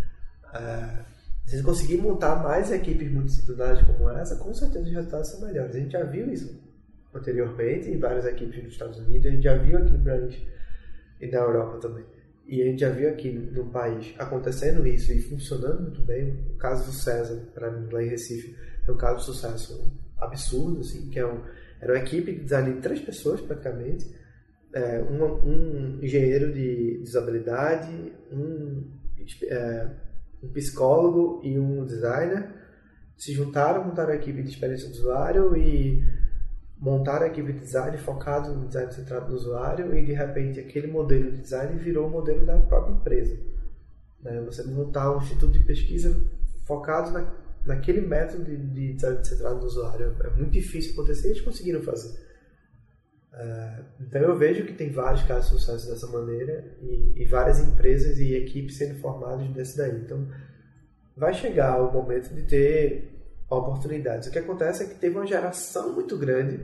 [1.45, 5.75] se gente conseguir montar mais equipes multidisciplinares como essa, com certeza os resultados são melhores.
[5.75, 6.61] A gente já viu isso
[7.13, 10.47] anteriormente em várias equipes nos Estados Unidos, a gente já viu aqui no Brasil
[11.19, 12.05] e na Europa também.
[12.47, 16.31] E a gente já viu aqui no país acontecendo isso e funcionando muito bem.
[16.53, 18.55] O caso do César, para mim, lá em Recife,
[18.87, 21.41] é um caso de sucesso absurdo, assim, que é um,
[21.79, 24.13] era uma equipe de design de três pessoas praticamente,
[24.73, 28.89] é, um, um, engenheiro de usabilidade, um,
[29.43, 29.89] é,
[30.43, 32.49] um psicólogo e um designer
[33.17, 36.03] se juntaram, montaram a equipe de experiência do usuário e
[36.81, 40.87] montar a equipe de design focado no design centrado no usuário e de repente aquele
[40.87, 43.37] modelo de design virou o modelo da própria empresa.
[44.19, 44.41] Né?
[44.41, 46.19] Você montar um instituto de pesquisa
[46.65, 47.31] focado na,
[47.63, 51.83] naquele método de, de design centrado no usuário é muito difícil acontecer e eles conseguiram
[51.83, 52.19] fazer.
[53.31, 57.59] Uh, então eu vejo que tem vários casos de sucesso dessa maneira e, e várias
[57.59, 60.01] empresas e equipes sendo formadas desse daí.
[60.01, 60.27] Então
[61.15, 63.20] vai chegar o momento de ter
[63.57, 64.27] oportunidades.
[64.27, 66.55] O que acontece é que teve uma geração muito grande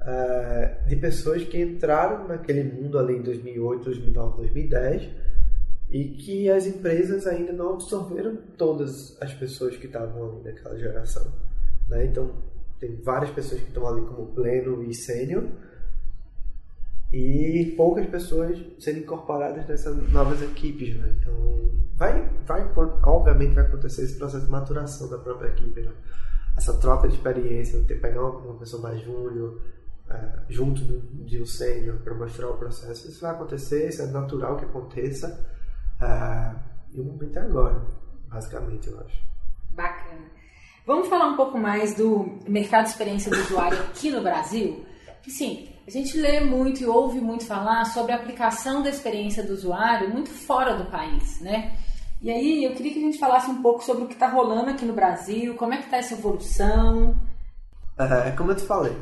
[0.00, 5.08] uh, de pessoas que entraram naquele mundo ali em 2008, 2009, 2010
[5.90, 11.32] e que as empresas ainda não absorveram todas as pessoas que estavam ali naquela geração.
[11.88, 12.06] Né?
[12.06, 12.30] Então,
[12.78, 15.44] tem várias pessoas que estão ali como pleno e sênior
[17.12, 21.16] e poucas pessoas sendo incorporadas nessas novas equipes, né?
[21.20, 22.70] Então, vai, vai,
[23.02, 25.92] obviamente vai acontecer esse processo de maturação da própria equipe, né?
[26.56, 29.60] Essa troca de experiência, ter pegar uma, pessoa mais júnior
[30.08, 30.82] é, junto
[31.24, 35.46] de um sênior para mostrar o processo, isso vai acontecer, isso é natural que aconteça
[36.00, 36.54] é,
[36.92, 37.82] e o momento é agora,
[38.28, 39.22] basicamente, eu acho.
[39.72, 40.30] Bacana.
[40.86, 44.84] Vamos falar um pouco mais do mercado de experiência do usuário aqui no Brasil?
[45.28, 49.52] Sim, a gente lê muito e ouve muito falar sobre a aplicação da experiência do
[49.52, 51.76] usuário muito fora do país, né?
[52.22, 54.70] E aí eu queria que a gente falasse um pouco sobre o que está rolando
[54.70, 57.16] aqui no Brasil, como é que está essa evolução.
[57.98, 58.96] É, como eu te falei,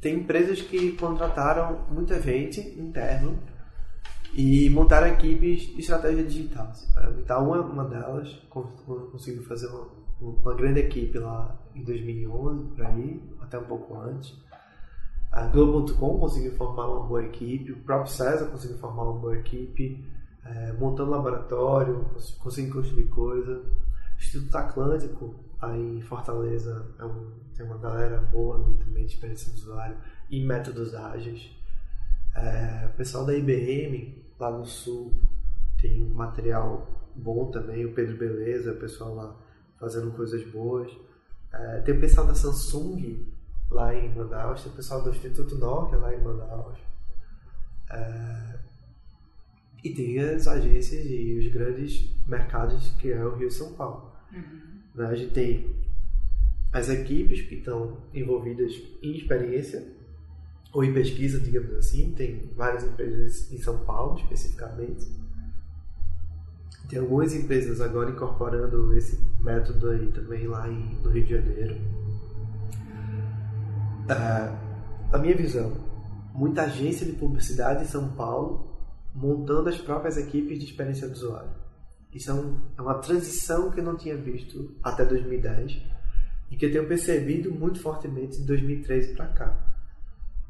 [0.00, 3.38] tem empresas que contrataram muita gente interno
[4.34, 6.72] e montaram equipes de estratégia digital.
[6.96, 9.88] A Vital, uma, uma delas, conseguiu fazer uma,
[10.20, 14.36] uma grande equipe lá em 2011, por aí, até um pouco antes.
[15.30, 20.04] A Globo.com conseguiu formar uma boa equipe, o próprio César conseguiu formar uma boa equipe,
[20.44, 22.04] é, montando laboratório,
[22.40, 23.58] conseguindo construir coisa.
[23.60, 29.14] O Instituto Atlântico, aí em Fortaleza, é um, tem uma galera boa ali também de
[29.14, 29.96] experiência do usuário
[30.28, 31.50] e métodos ágeis.
[32.34, 35.14] É, o pessoal da IBM, lá no Sul,
[35.80, 39.36] tem material bom também, o Pedro Beleza, o pessoal lá
[39.78, 40.90] fazendo coisas boas.
[41.52, 43.26] É, tem o pessoal da Samsung,
[43.70, 46.78] lá em Manaus, tem o pessoal do Instituto Nokia lá em Manaus.
[47.90, 48.58] É,
[49.82, 54.12] e tem as agências e os grandes mercados que é o Rio e São Paulo.
[54.32, 54.60] Uhum.
[54.94, 55.74] Né, a gente tem
[56.72, 59.84] as equipes que estão envolvidas em experiência
[60.72, 62.12] ou em pesquisa, digamos assim.
[62.12, 65.06] Tem várias empresas em São Paulo, especificamente.
[66.88, 71.76] Tem algumas empresas agora incorporando esse método aí também lá em, no Rio de Janeiro.
[74.08, 75.72] A minha visão,
[76.32, 78.70] muita agência de publicidade em São Paulo
[79.14, 81.50] montando as próprias equipes de experiência do usuário.
[82.12, 82.34] Isso é,
[82.78, 85.80] é uma transição que eu não tinha visto até 2010
[86.50, 89.56] e que eu tenho percebido muito fortemente de 2013 para cá.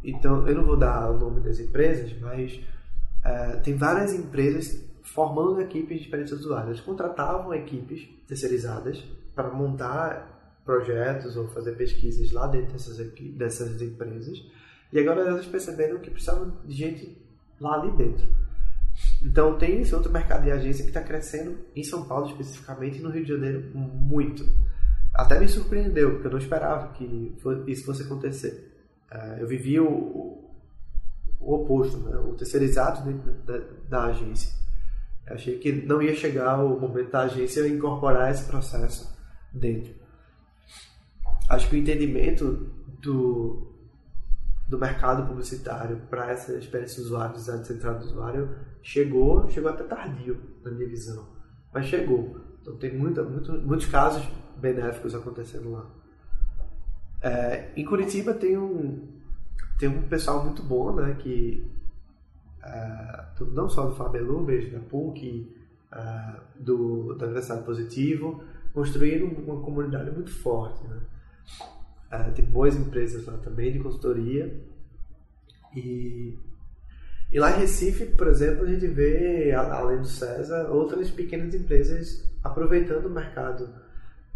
[0.02, 5.60] Então, eu não vou dar o nome das empresas, mas uh, tem várias empresas formando
[5.60, 6.70] equipes de experiência do usuário.
[6.70, 10.39] Eles contratavam equipes terceirizadas para montar
[10.70, 12.96] projetos ou fazer pesquisas lá dentro dessas,
[13.34, 14.40] dessas empresas.
[14.92, 17.18] E agora elas perceberam que precisavam de gente
[17.60, 18.28] lá ali dentro.
[19.20, 23.02] Então tem esse outro mercado de agência que está crescendo em São Paulo especificamente e
[23.02, 24.44] no Rio de Janeiro muito.
[25.12, 28.72] Até me surpreendeu, porque eu não esperava que isso fosse acontecer.
[29.10, 30.50] É, eu vivi o,
[31.40, 32.16] o oposto, né?
[32.16, 33.58] o terceirizado dentro da,
[33.88, 34.56] da agência.
[35.26, 39.12] Eu achei que não ia chegar o momento da agência incorporar esse processo
[39.52, 39.99] dentro
[41.50, 42.70] acho que o entendimento
[43.02, 43.66] do,
[44.68, 49.82] do mercado publicitário para essa experiência do usuário, design centrado do usuário, chegou, chegou até
[49.82, 51.28] tardio na minha visão,
[51.74, 52.40] mas chegou.
[52.62, 54.22] Então tem muita, muito, muitos casos
[54.56, 55.90] benéficos acontecendo lá.
[57.20, 59.08] É, em Curitiba tem um,
[59.76, 61.68] tem um pessoal muito bom, né, que
[62.62, 65.52] é, não só do Fabelu, vejo da PUC,
[65.92, 71.00] é, do, da Universidade Positivo, construíram uma comunidade muito forte, né.
[72.10, 74.52] É, tem boas empresas lá também de consultoria
[75.74, 76.36] e
[77.32, 82.28] e lá em Recife, por exemplo, a gente vê, além do César, outras pequenas empresas
[82.42, 83.72] aproveitando o mercado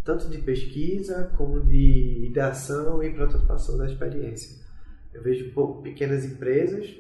[0.05, 4.63] tanto de pesquisa como de ideação e prototipação da experiência.
[5.13, 5.51] Eu vejo
[5.83, 6.91] pequenas empresas,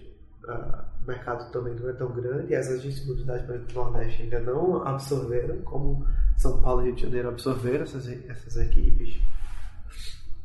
[0.44, 4.82] uh, o mercado também não é tão grande, as agências multidades do Nordeste ainda não
[4.82, 9.20] absorveram, como São Paulo e Rio de Janeiro absorveram essas, essas equipes.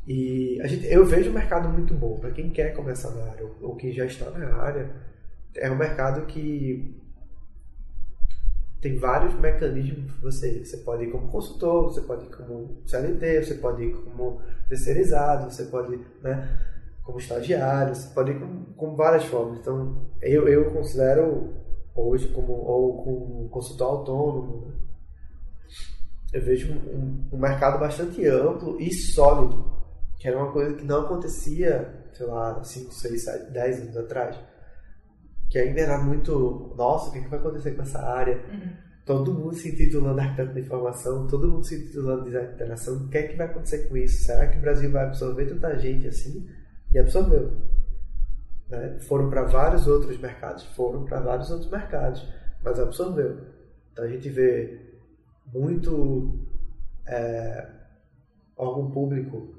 [0.06, 3.46] E a gente, eu vejo um mercado muito bom para quem quer começar na área
[3.60, 4.90] ou quem já está na área.
[5.54, 7.00] É um mercado que
[8.80, 13.54] tem vários mecanismos você você pode ir como consultor você pode ir como CLT você
[13.56, 16.58] pode ir como terceirizado você pode né
[17.02, 21.52] como estagiário você pode ir com, com várias formas então eu, eu considero
[21.94, 24.72] hoje como ou como consultor autônomo né?
[26.32, 29.79] eu vejo um, um, mercado bastante amplo e sólido
[30.20, 34.38] que era uma coisa que não acontecia sei lá 5, 6, 7, 10 anos atrás
[35.50, 38.36] que ainda era muito, nossa, o que, que vai acontecer com essa área?
[38.36, 38.70] Uhum.
[39.04, 42.94] Todo mundo se intitulando arquiteto de informação, todo mundo se intitulando design de interação.
[42.94, 44.22] O que é que vai acontecer com isso?
[44.22, 46.48] Será que o Brasil vai absorver tanta gente assim?
[46.94, 47.50] E absorveu.
[48.68, 49.00] Né?
[49.00, 52.24] Foram para vários outros mercados, foram para vários outros mercados,
[52.62, 53.38] mas absorveu.
[53.92, 54.80] Então a gente vê
[55.52, 56.46] muito
[57.08, 57.66] é,
[58.56, 59.52] órgão público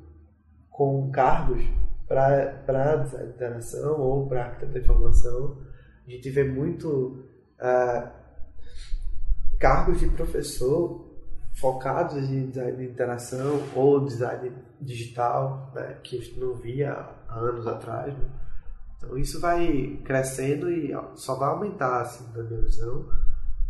[0.71, 1.63] com cargos
[2.07, 5.57] para design de interação ou para arquiteto de informação
[6.07, 7.23] a gente vê muito
[7.59, 8.09] uh,
[9.59, 11.09] cargos de professor
[11.53, 16.91] focados em design de interação ou design digital, né, que a gente não via
[17.27, 18.13] há anos atrás.
[18.17, 18.29] Né?
[18.97, 23.07] Então isso vai crescendo e só vai aumentar, assim, na minha visão,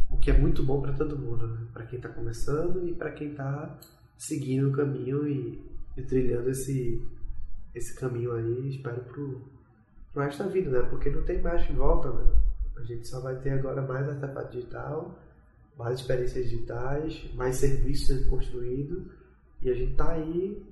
[0.09, 1.67] o que é muito bom para todo mundo, né?
[1.73, 3.77] para quem está começando e para quem está
[4.17, 7.05] seguindo o caminho e, e, trilhando esse,
[7.73, 9.41] esse caminho aí, espero, pro,
[10.11, 10.87] pro resto da vida, né?
[10.89, 12.31] Porque não tem mais de volta, né?
[12.77, 15.19] A gente só vai ter agora mais artefato digital,
[15.77, 19.11] mais experiências digitais, mais serviços sendo construídos
[19.61, 20.65] e a gente tá aí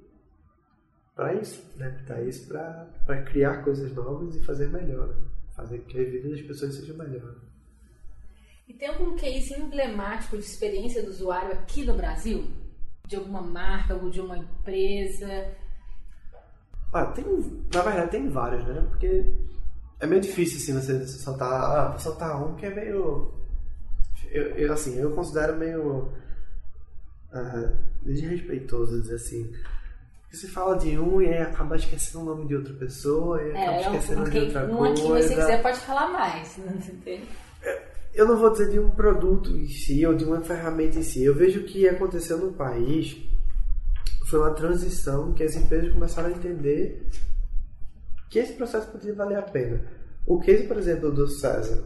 [1.15, 2.03] para isso, né?
[2.07, 5.29] Tá isso para criar coisas novas e fazer melhor, né?
[5.55, 7.35] fazer que a vida das pessoas seja melhor.
[8.67, 12.47] E tem algum case emblemático de experiência do usuário aqui no Brasil?
[13.09, 15.47] De alguma marca ou de uma empresa?
[16.93, 17.25] Ah, tem,
[17.73, 18.85] na verdade tem vários, né?
[18.89, 19.25] Porque
[19.99, 23.33] é meio difícil assim você soltar, ah, vou soltar um que é meio
[24.31, 26.11] eu, eu assim, eu considero meio
[27.33, 29.51] uh, desrespeitoso dizer assim.
[30.31, 33.79] Você fala de um e aí acaba esquecendo o nome de outra pessoa e é,
[33.79, 35.03] acaba esquecendo um, de outra um coisa.
[35.03, 37.27] Um aqui você quiser pode falar mais, não entende?
[38.13, 41.23] Eu não vou dizer de um produto em si ou de uma ferramenta em si.
[41.23, 43.17] Eu vejo que aconteceu no país
[44.29, 47.09] foi uma transição que as empresas começaram a entender
[48.29, 49.83] que esse processo podia valer a pena.
[50.25, 51.83] O case, por exemplo, do César,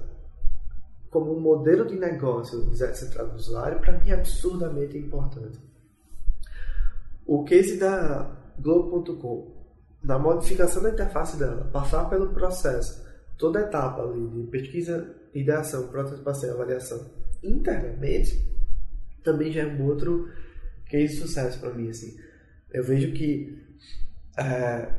[1.10, 5.58] como um modelo de negócio centrado no usuário, para mim é absurdamente importante.
[7.26, 9.56] O case da Globo.com,
[10.04, 13.02] na modificação da interface dela, passar pelo processo,
[13.38, 17.10] toda etapa ali de pesquisa, ideação, prototipação e avaliação
[17.44, 18.48] internamente,
[19.24, 20.30] também já é um outro
[20.86, 21.90] case de sucesso para mim.
[21.90, 22.18] Assim
[22.74, 23.62] eu vejo que
[24.38, 24.90] é,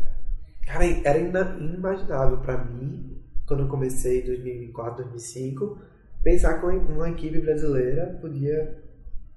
[0.64, 5.78] cara, era inimaginável para mim quando eu comecei em 2004, 2005
[6.22, 8.82] pensar que uma equipe brasileira podia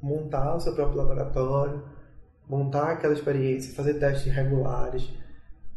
[0.02, 1.84] montar o seu próprio laboratório,
[2.48, 5.12] montar aquela experiência, fazer testes regulares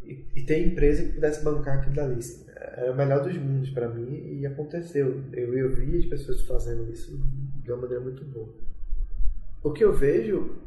[0.05, 2.21] e, e ter empresa que pudesse bancar aquilo dali.
[2.61, 5.25] Era o melhor dos mundos para mim e aconteceu.
[5.33, 7.19] Eu, eu vi as pessoas fazendo isso
[7.63, 8.55] de uma maneira muito boa.
[9.63, 10.59] O que eu vejo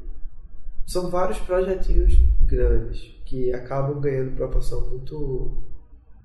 [0.88, 5.64] são vários projetinhos grandes que acabam ganhando proporção muito,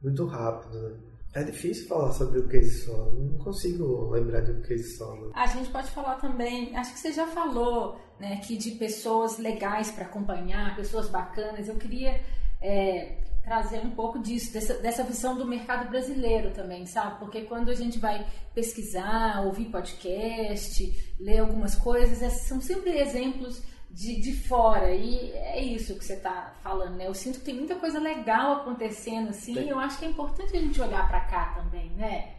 [0.02, 0.78] muito rápido.
[0.78, 0.96] Né?
[1.34, 5.30] É difícil falar sobre o case solo, não consigo lembrar de um case solo.
[5.34, 9.90] A gente pode falar também, acho que você já falou né, aqui de pessoas legais
[9.90, 11.68] para acompanhar, pessoas bacanas.
[11.68, 12.20] Eu queria
[12.60, 17.18] é, trazer um pouco disso, dessa, dessa visão do mercado brasileiro também, sabe?
[17.18, 24.20] Porque quando a gente vai pesquisar, ouvir podcast, ler algumas coisas, são sempre exemplos de,
[24.20, 24.94] de fora.
[24.94, 27.06] E é isso que você está falando, né?
[27.06, 29.54] Eu sinto que tem muita coisa legal acontecendo assim.
[29.54, 29.68] Tem.
[29.68, 32.34] Eu acho que é importante a gente olhar para cá também, né?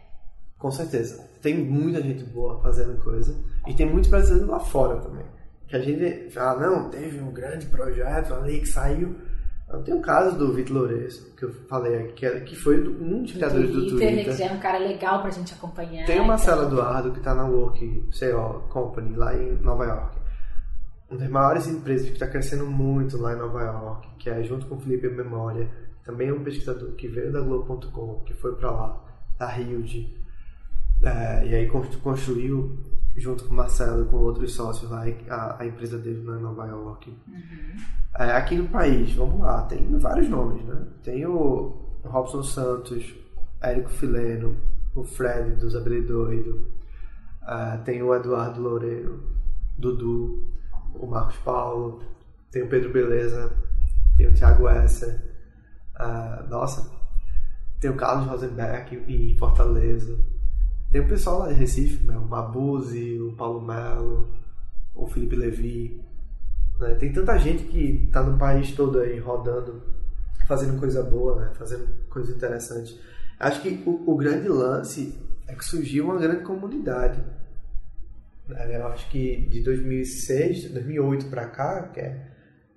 [0.58, 1.28] Com certeza.
[1.42, 3.36] Tem muita gente boa fazendo coisa.
[3.66, 5.26] E tem muito brasileiro lá fora também.
[5.66, 9.16] Que a gente fala, não, teve um grande projeto ali que saiu.
[9.84, 13.32] Tem o caso do Vitor Lourenço, que eu falei aqui, que, que foi um dos
[13.32, 14.36] criadores do Twitter.
[14.36, 16.06] Que é um cara legal pra gente acompanhar.
[16.06, 16.72] Tem o Marcelo então.
[16.72, 20.18] Eduardo, que tá na Work CO Company, lá em Nova York.
[21.08, 24.66] Uma das maiores empresas que está crescendo muito lá em Nova York, que é junto
[24.66, 25.70] com o Felipe Memória.
[26.04, 29.04] Também é um pesquisador que veio da Globo.com, que foi para lá,
[29.38, 30.20] da Hilde,
[31.02, 31.70] é, e aí
[32.02, 32.78] construiu,
[33.20, 36.66] junto com o Marcelo e com outros sócios lá, a, a empresa dele na Nova
[36.66, 37.10] York.
[37.28, 37.76] Uhum.
[38.18, 40.86] É, aqui no país, vamos lá, tem vários nomes, né?
[41.02, 43.14] Tem o Robson Santos,
[43.62, 44.56] Érico Fileno,
[44.94, 46.66] o Fred dos Abredoido,
[47.46, 49.22] é, tem o Eduardo Loureiro,
[49.78, 50.44] Dudu,
[50.94, 52.02] o Marcos Paulo,
[52.50, 53.52] tem o Pedro Beleza,
[54.16, 55.20] tem o Thiago Esser,
[55.98, 56.90] uh, nossa,
[57.80, 60.18] tem o Carlos Rosenberg em Fortaleza,
[60.90, 62.16] tem o pessoal lá de Recife, né?
[62.16, 64.28] o Mabuse, o Paulo Melo,
[64.94, 66.04] o Felipe Levi.
[66.78, 66.94] Né?
[66.96, 69.82] Tem tanta gente que está no país todo aí rodando,
[70.48, 71.52] fazendo coisa boa, né?
[71.54, 73.00] fazendo coisa interessante.
[73.38, 75.14] Acho que o, o grande lance
[75.46, 77.22] é que surgiu uma grande comunidade.
[78.48, 78.76] Né?
[78.76, 82.26] Eu acho que de 2006, 2008 para cá, que é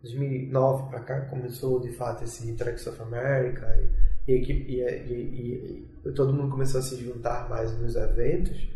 [0.03, 6.33] 2009 para cá, começou de fato esse Tracks of America e, e, e, e, todo
[6.33, 8.69] mundo começou a se juntar mais nos eventos,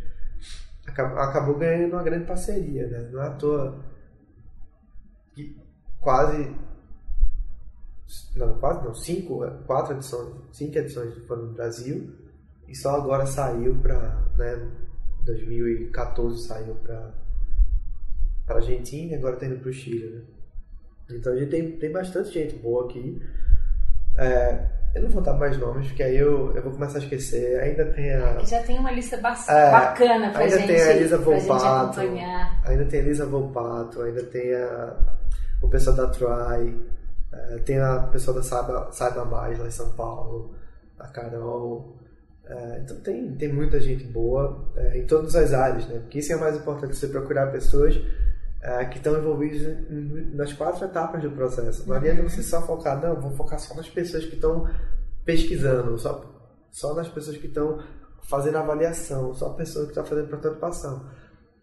[0.86, 3.10] acabou, acabou ganhando uma grande parceria, né?
[3.12, 3.84] Não é à toa
[5.34, 5.56] que
[6.00, 6.56] quase
[8.36, 12.14] não, quase não, cinco, quatro edições, cinco edições foram no Brasil
[12.68, 14.70] e só agora saiu para, né,
[15.26, 17.14] 2014 saiu para
[18.46, 20.22] para Argentina e agora está indo para o Chile, né?
[21.12, 23.22] Então a gente tem, tem bastante gente boa aqui.
[24.18, 27.60] É, eu não vou dar mais nomes, porque aí eu, eu vou começar a esquecer.
[27.60, 28.40] Ainda tem a.
[28.40, 30.72] Já tem uma lista é, bacana pra ainda gente.
[30.72, 32.00] Ainda tem a Elisa Volpato.
[32.66, 34.96] Ainda tem a Elisa Volpato, ainda tem a,
[35.62, 36.80] o pessoal da Try,
[37.32, 40.56] é, tem a pessoa da Saiba, Saiba Mais lá em São Paulo,
[41.00, 41.96] a Carol.
[42.46, 46.00] É, então tem, tem muita gente boa é, em todas as áreas, né?
[46.00, 48.00] Porque isso é o mais importante, você procurar pessoas
[48.68, 49.62] é, que estão envolvidos
[50.34, 51.88] nas quatro etapas do processo.
[51.88, 54.70] Não adianta você só focar, não, vou focar só nas pessoas que estão
[55.24, 56.22] pesquisando, só,
[56.70, 57.82] só nas pessoas que estão
[58.24, 61.10] fazendo avaliação, só a pessoa que está fazendo prototipação.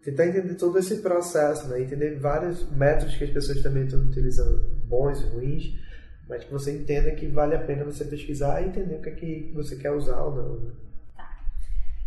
[0.03, 1.79] Tentar entender todo esse processo, né?
[1.79, 5.79] entender vários métodos que as pessoas também estão utilizando, bons ruins,
[6.27, 9.13] mas que você entenda que vale a pena você pesquisar e entender o que, é
[9.13, 10.55] que você quer usar ou não.
[10.55, 10.71] Né?
[11.15, 11.29] Tá.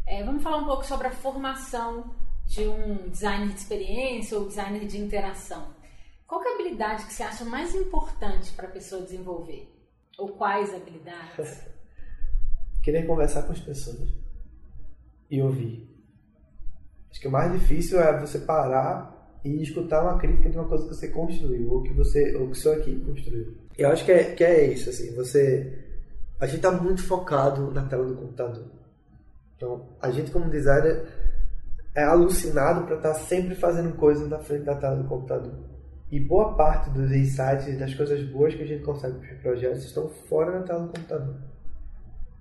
[0.08, 4.86] É, vamos falar um pouco sobre a formação de um designer de experiência ou designer
[4.86, 5.68] de interação.
[6.26, 9.70] Qual é a habilidade que você acha mais importante para a pessoa desenvolver?
[10.18, 11.62] Ou quais habilidades?
[12.82, 14.10] Querer conversar com as pessoas
[15.30, 15.86] e ouvir.
[17.10, 20.88] Acho que o mais difícil é você parar e escutar uma crítica de uma coisa
[20.88, 23.56] que você construiu ou que você ou que sua equipe construiu.
[23.76, 25.14] Eu acho que é, que é isso assim.
[25.14, 25.84] Você
[26.40, 28.70] a gente está muito focado na tela do computador.
[29.56, 31.27] Então a gente como designer
[31.98, 35.52] é alucinado para estar tá sempre fazendo coisas na frente da tela do computador.
[36.10, 39.84] E boa parte dos insights, das coisas boas que a gente consegue para os projetos
[39.84, 41.34] estão fora da tela do computador.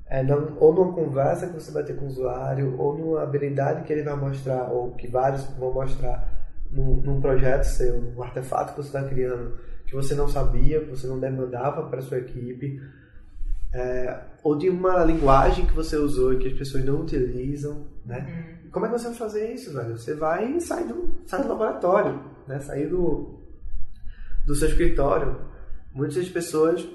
[0.05, 3.83] É não, ou numa conversa que você vai ter com o usuário, ou numa habilidade
[3.83, 6.31] que ele vai mostrar, ou que vários vão mostrar
[6.71, 10.89] num, num projeto seu, num artefato que você está criando, que você não sabia, que
[10.91, 12.79] você não demandava para sua equipe,
[13.73, 18.51] é, ou de uma linguagem que você usou e que as pessoas não utilizam, né?
[18.51, 19.97] Uhum como é que você vai fazer isso, velho?
[19.97, 22.59] Você vai e sai do, sai do laboratório, né?
[22.59, 23.39] Sair do,
[24.45, 25.41] do seu escritório.
[25.93, 26.87] Muitas pessoas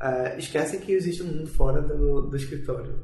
[0.00, 2.98] é, esquecem que existe um mundo fora do, do escritório.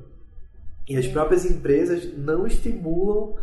[0.89, 3.37] E as próprias empresas não estimulam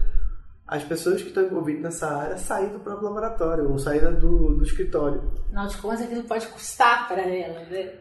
[0.65, 4.55] as pessoas que estão envolvidas nessa área a sair do próprio laboratório ou sair do,
[4.55, 5.31] do escritório.
[5.45, 7.93] Afinal de contas, aquilo pode custar para ela, né?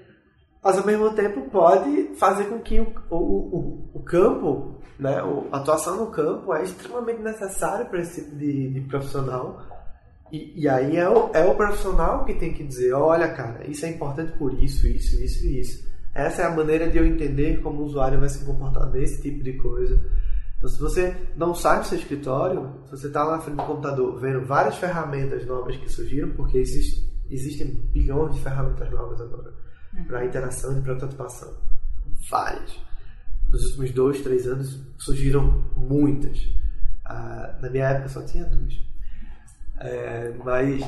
[0.62, 5.16] Mas ao mesmo tempo pode fazer com que o, o, o, o campo né?
[5.50, 9.60] A atuação no campo é extremamente necessária para esse tipo de, de profissional.
[10.30, 13.84] E, e, aí é o, é o profissional que tem que dizer, olha cara, isso
[13.84, 15.92] é importante por isso, isso, isso e isso.
[16.14, 19.42] Essa é a maneira de eu entender como o usuário vai se comportar nesse tipo
[19.42, 20.00] de coisa.
[20.56, 23.64] Então, se você não sai do seu escritório, se você está lá na frente do
[23.64, 29.52] computador vendo várias ferramentas novas que surgiram, porque existe, existem bilhões de ferramentas novas agora.
[30.06, 31.52] Para interação e prototipação.
[32.30, 32.92] Várias
[33.52, 36.48] nos últimos dois, três anos surgiram muitas.
[37.04, 38.80] Ah, na minha época só tinha duas.
[39.78, 40.82] É, mas,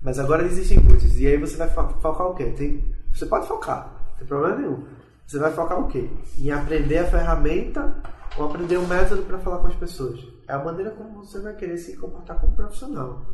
[0.00, 1.18] Mas agora existem muitos.
[1.18, 2.44] E aí você vai focar o quê?
[2.52, 4.84] Tem, você pode focar, não tem problema nenhum.
[5.26, 6.08] Você vai focar o quê?
[6.38, 7.96] Em aprender a ferramenta
[8.36, 10.20] ou aprender um método para falar com as pessoas.
[10.46, 13.24] É a maneira como você vai querer se comportar como profissional.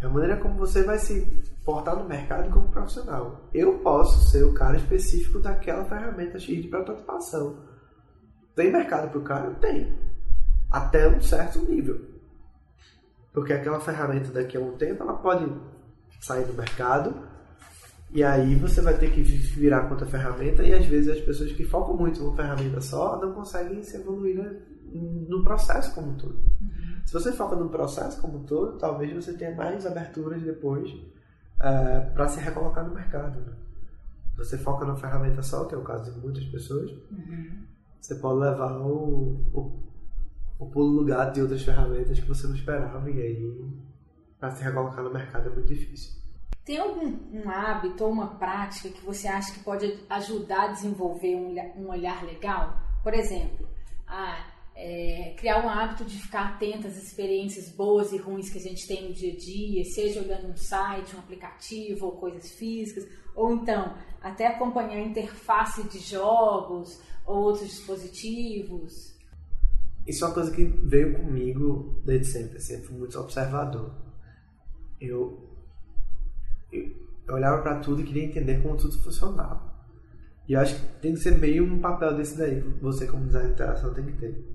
[0.00, 3.48] É a maneira como você vai se portar no mercado como profissional.
[3.52, 7.56] Eu posso ser o cara específico daquela ferramenta X de prototipação.
[8.54, 9.50] Tem mercado para o cara?
[9.54, 9.98] Tem.
[10.70, 12.00] Até um certo nível.
[13.32, 15.50] Porque aquela ferramenta daqui a um tempo ela pode
[16.20, 17.14] sair do mercado
[18.10, 21.50] e aí você vai ter que virar contra a ferramenta e às vezes as pessoas
[21.52, 24.62] que focam muito numa ferramenta só não conseguem se evoluir
[25.28, 26.34] no processo como um todo.
[26.34, 27.02] Uhum.
[27.04, 30.88] Se você foca no processo como um todo, talvez você tenha mais aberturas depois
[31.60, 33.40] eh, para se recolocar no mercado.
[33.40, 33.52] Né?
[34.36, 37.64] Você foca na ferramenta só, que é o caso de muitas pessoas, uhum.
[38.00, 39.82] você pode levar o, o,
[40.58, 43.84] o pulo lugar de outras ferramentas que você não esperava e aí
[44.38, 46.22] para se recolocar no mercado é muito difícil.
[46.64, 51.36] Tem algum um hábito ou uma prática que você acha que pode ajudar a desenvolver
[51.36, 52.78] um, um olhar legal?
[53.02, 53.68] Por exemplo,
[54.06, 58.60] ah, é, criar um hábito de ficar atento às experiências boas e ruins que a
[58.60, 63.06] gente tem no dia a dia, seja olhando um site, um aplicativo ou coisas físicas,
[63.34, 69.14] ou então até acompanhar a interface de jogos ou outros dispositivos.
[70.06, 73.94] Isso é uma coisa que veio comigo desde sempre, sempre fui muito observador.
[75.00, 75.50] Eu,
[76.72, 76.94] eu
[77.28, 79.72] olhava para tudo e queria entender como tudo funcionava.
[80.46, 83.48] E eu acho que tem que ser meio um papel desse daí você como designer
[83.48, 84.53] de interação tem que ter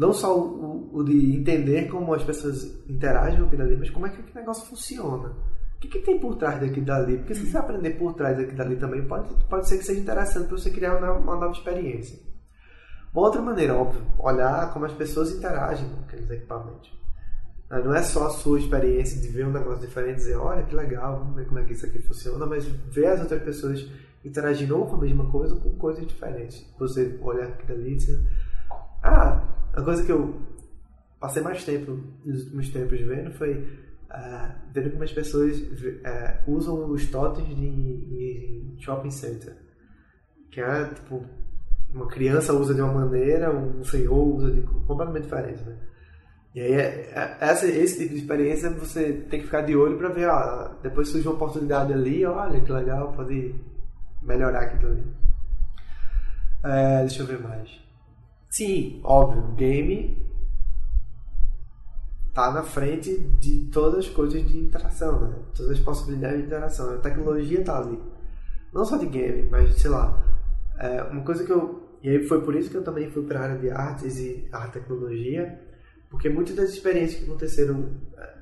[0.00, 4.06] não só o, o, de entender como as pessoas interagem com aquilo ali, mas como
[4.06, 5.28] é que aquele negócio funciona.
[5.76, 7.18] O que, que tem por trás daquilo dali?
[7.18, 10.48] Porque se você aprender por trás daquilo dali também, pode, pode ser que seja interessante
[10.48, 12.18] para você criar uma, uma nova experiência.
[13.12, 16.90] Uma outra maneira, óbvio, olhar como as pessoas interagem com aqueles equipamentos.
[17.68, 20.62] Ah, não é só a sua experiência de ver um negócio diferente e dizer, olha
[20.62, 23.86] que legal, vamos ver como é que isso aqui funciona, mas ver as outras pessoas
[24.24, 26.66] interagindo com a mesma coisa ou com coisas diferentes.
[26.78, 28.18] Você olhar aquilo ali e dizer,
[29.02, 29.42] ah,
[29.72, 30.40] a coisa que eu
[31.18, 33.54] passei mais tempo nos últimos tempos vendo foi
[34.10, 39.56] uh, vendo como as pessoas uh, usam os totens de, em shopping center.
[40.50, 41.24] Que é tipo,
[41.94, 45.76] uma criança usa de uma maneira, um senhor usa de completamente diferente, né?
[46.52, 49.96] E aí, é, é, essa, esse tipo de experiência você tem que ficar de olho
[49.96, 53.54] para ver, ó, depois surge uma oportunidade ali, olha que legal, pode
[54.20, 55.04] melhorar aquilo ali.
[56.64, 57.70] É, deixa eu ver mais.
[58.50, 60.18] Sim, óbvio, o game
[62.34, 65.36] tá na frente de todas as coisas de interação, né?
[65.56, 66.94] Todas as possibilidades de interação.
[66.94, 68.00] A tecnologia tá ali.
[68.72, 70.20] Não só de game, mas sei lá.
[70.78, 71.88] É uma coisa que eu.
[72.02, 74.48] E aí foi por isso que eu também fui para a área de artes e
[74.50, 75.60] arte tecnologia,
[76.08, 77.90] porque muitas das experiências que aconteceram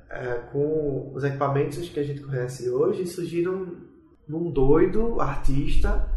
[0.09, 3.75] é, com os equipamentos que a gente conhece hoje surgiram
[4.27, 6.07] num doido artista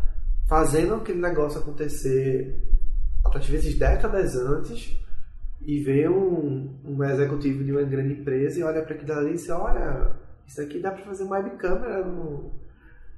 [0.49, 2.72] fazendo aquele negócio acontecer
[3.39, 4.97] às vezes décadas antes,
[5.65, 9.35] e vê um, um executivo de uma grande empresa e olha para aquilo ali e
[9.35, 10.13] diz: Olha,
[10.47, 12.53] isso aqui dá para fazer uma webcam no,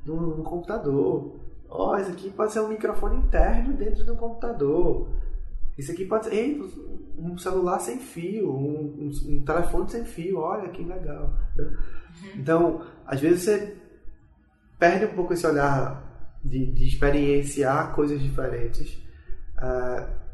[0.05, 1.41] no, no computador.
[1.69, 5.09] Ó, oh, isso aqui pode ser um microfone interno dentro do computador.
[5.77, 6.63] Isso aqui pode ser ei,
[7.19, 10.39] um celular sem fio, um, um, um, telefone sem fio.
[10.39, 11.33] Olha que legal.
[11.57, 11.65] Né?
[11.65, 12.31] Uhum.
[12.37, 13.77] Então, às vezes você
[14.79, 19.04] perde um pouco esse olhar de, de experienciar coisas diferentes
[19.59, 20.25] Uh,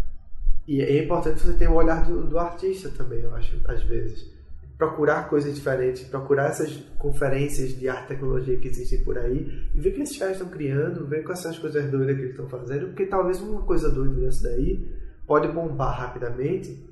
[0.67, 4.31] e é importante você ter o olhar do, do, artista também, eu acho, às vezes.
[4.79, 9.81] Procurar coisas diferentes, procurar essas conferências de arte e tecnologia que existem por aí e
[9.81, 12.31] ver o que esses caras estão criando, ver quais são as coisas doidas que eles
[12.31, 14.89] estão fazendo, porque talvez uma coisa doida dessa daí
[15.27, 16.89] pode bombar rapidamente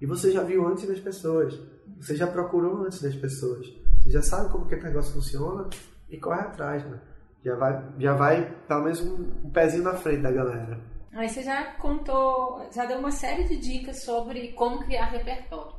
[0.00, 1.58] e você já viu antes das pessoas,
[1.98, 5.70] você já procurou antes das pessoas, você já sabe como que o negócio funciona
[6.10, 7.00] e corre atrás, né?
[7.42, 10.93] Já vai, já vai pelo menos um, um pezinho na frente da galera.
[11.14, 15.76] Aí você já contou, já deu uma série de dicas sobre como criar repertório.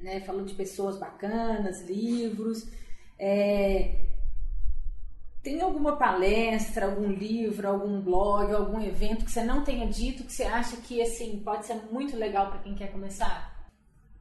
[0.00, 0.20] Né?
[0.20, 2.66] Falou de pessoas bacanas, livros.
[3.18, 4.06] É...
[5.42, 10.32] Tem alguma palestra, algum livro, algum blog, algum evento que você não tenha dito que
[10.32, 13.68] você acha que assim pode ser muito legal para quem quer começar?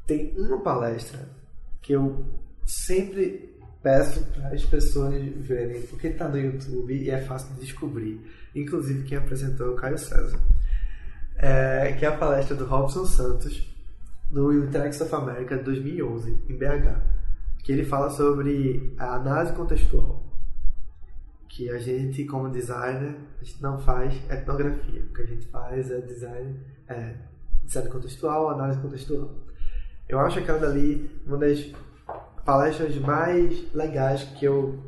[0.06, 1.28] Tem uma palestra
[1.82, 2.26] que eu
[2.66, 3.57] sempre
[3.88, 8.20] peço para as pessoas verem, porque está no YouTube e é fácil de descobrir.
[8.54, 10.38] Inclusive, quem apresentou é o Caio César,
[11.38, 13.66] é, que é a palestra do Robson Santos
[14.30, 17.00] no Interact of America 2011, em BH,
[17.64, 20.22] que ele fala sobre a análise contextual.
[21.48, 25.02] Que a gente, como designer, a gente não faz etnografia.
[25.02, 26.60] O que a gente faz é design,
[26.90, 27.14] é,
[27.64, 29.34] design contextual, análise contextual.
[30.10, 31.72] Eu acho aquela dali uma das
[32.48, 34.80] palestras mais legais que eu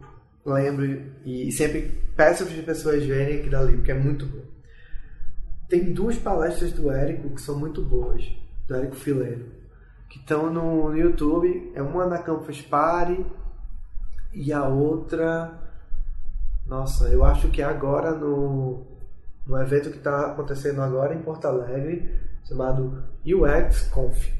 [0.46, 0.86] lembro
[1.26, 4.46] e sempre peço para as pessoas verem aqui dali, porque é muito bom.
[5.68, 8.26] Tem duas palestras do Érico que são muito boas,
[8.66, 9.46] do Érico Fileno,
[10.08, 11.74] que estão no, no YouTube.
[11.76, 13.26] É uma na Campus Party
[14.34, 15.60] e a outra.
[16.66, 18.88] Nossa, eu acho que é agora no,
[19.46, 24.39] no evento que está acontecendo agora em Porto Alegre, chamado UX Conf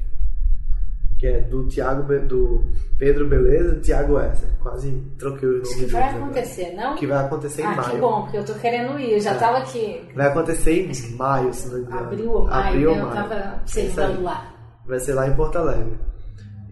[1.20, 2.64] que é do Tiago do
[2.98, 4.48] Pedro Beleza e Tiago Esser.
[4.58, 6.94] Quase troquei o nome que vai acontecer, não?
[6.96, 7.80] Que vai acontecer em ah, maio.
[7.80, 9.38] Ah, que bom, porque eu tô querendo ir, eu já é.
[9.38, 10.08] tava aqui.
[10.14, 12.00] Vai acontecer em maio, se não me engano.
[12.00, 13.02] Abril ou maio, Abril, né?
[13.02, 14.54] eu tava observando lá.
[14.86, 15.98] Vai ser lá em Porto Alegre.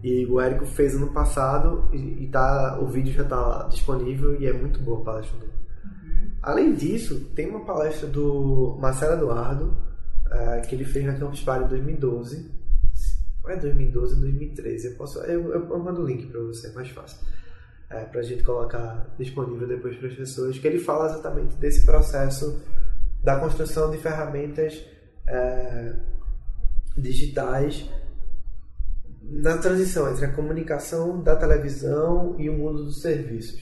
[0.03, 4.47] E o Érico fez ano passado e, e tá, o vídeo já está disponível e
[4.47, 5.53] é muito boa a palestra dele.
[5.85, 6.31] Uhum.
[6.41, 9.75] Além disso, tem uma palestra do Marcelo Eduardo,
[10.25, 12.58] uh, que ele fez na Campus Party em 2012
[13.49, 14.87] ou é 2012 ou 2013.
[14.87, 17.17] Eu, posso, eu, eu mando o link para você, é mais fácil.
[17.89, 21.85] É, para a gente colocar disponível depois para as pessoas, que ele fala exatamente desse
[21.85, 22.61] processo
[23.23, 24.85] da construção de ferramentas
[25.27, 25.95] é,
[26.95, 27.89] digitais
[29.21, 33.61] na transição entre a comunicação da televisão e o mundo dos serviços.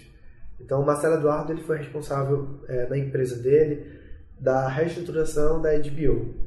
[0.59, 3.97] Então, o Marcelo Eduardo ele foi responsável é, na empresa dele
[4.39, 6.46] da reestruturação da HBO.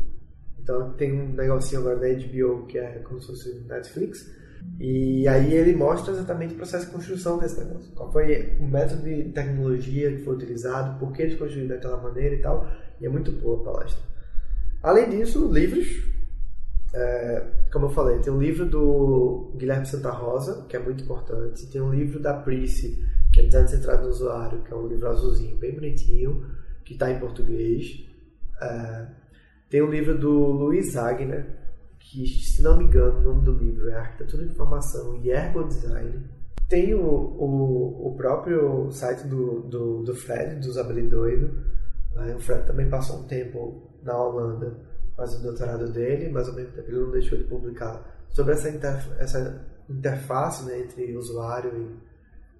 [0.70, 4.30] Então tem um negocinho agora da HBO que é como se fosse Netflix.
[4.78, 7.90] E aí ele mostra exatamente o processo de construção desse negócio.
[7.92, 12.34] Qual foi o método de tecnologia que foi utilizado, por que eles construíram daquela maneira
[12.36, 12.70] e tal.
[13.00, 14.02] E é muito boa a palestra.
[14.82, 16.08] Além disso, livros.
[16.92, 21.66] É, como eu falei, tem um livro do Guilherme Santa Rosa, que é muito importante.
[21.66, 25.08] Tem um livro da Price, que é Design Centrado no Usuário, que é um livro
[25.08, 26.44] azulzinho, bem bonitinho,
[26.84, 28.04] que está em português.
[28.60, 29.19] É,
[29.70, 31.46] tem um livro do Luiz Agner,
[32.00, 36.28] que, se não me engano, o nome do livro é Arquitetura de Informação e Ergodesign.
[36.68, 41.54] Tem o, o, o próprio site do, do, do Fred, do Zabeli Doido.
[42.16, 42.34] Né?
[42.34, 44.76] O Fred também passou um tempo na Holanda
[45.16, 48.68] fazendo o doutorado dele, mas ao mesmo tempo ele não deixou de publicar sobre essa,
[49.18, 52.10] essa interface né, entre usuário e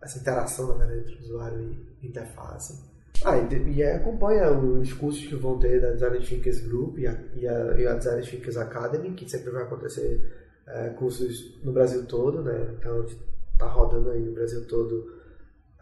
[0.00, 1.60] essa interação na verdade, entre usuário
[2.02, 2.89] e interface.
[3.24, 7.18] Ah, e, e acompanha os cursos que vão ter da Design Thinkers Group e a,
[7.34, 12.06] e a, e a Design Thinkers Academy, que sempre vai acontecer é, cursos no Brasil
[12.06, 12.74] todo, né?
[12.78, 13.04] Então
[13.52, 15.20] está rodando aí no Brasil todo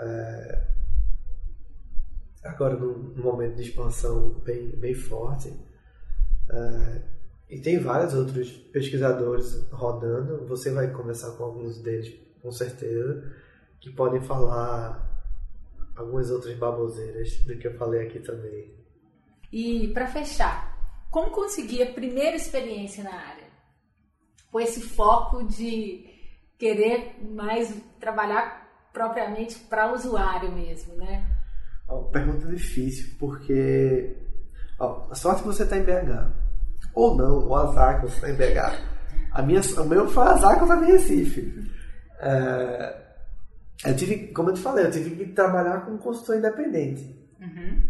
[0.01, 0.63] é,
[2.43, 5.53] agora num, num, momento de expansão bem, bem forte.
[6.51, 7.03] É,
[7.51, 10.47] e tem vários outros pesquisadores rodando.
[10.47, 13.25] Você vai conversar com alguns deles, com certeza,
[13.81, 15.08] que podem falar
[15.99, 18.73] algumas outras baboseiras do que eu falei aqui também.
[19.53, 20.77] E para fechar,
[21.11, 23.49] como conseguir a primeira experiência na área?
[24.51, 26.07] Com esse foco de
[26.59, 31.27] querer mais trabalhar propriamente para o usuário mesmo, né?
[31.89, 34.17] Ó, pergunta difícil, porque
[34.79, 36.33] ó, a sorte que você está em BH.
[36.95, 38.99] Ou não, o azar que você está em BH.
[39.33, 41.71] A minha, o meu foi azar que eu estava em Recife.
[42.21, 43.08] É,
[43.85, 47.17] eu tive, como eu te falei, eu tive que trabalhar como consultor independente.
[47.41, 47.81] Uhum.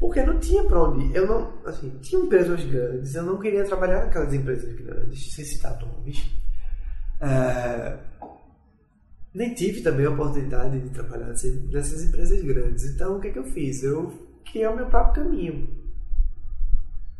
[0.00, 1.16] Porque não tinha para onde ir.
[1.16, 5.78] Eu não, assim, tinha empresas grandes, eu não queria trabalhar naquelas empresas grandes, sem citar
[5.80, 6.30] nomes.
[7.20, 7.98] É,
[9.34, 12.84] nem tive também a oportunidade de trabalhar nessas empresas grandes.
[12.84, 13.82] Então, o que, que eu fiz?
[13.82, 14.12] Eu
[14.50, 15.68] criei o meu próprio caminho.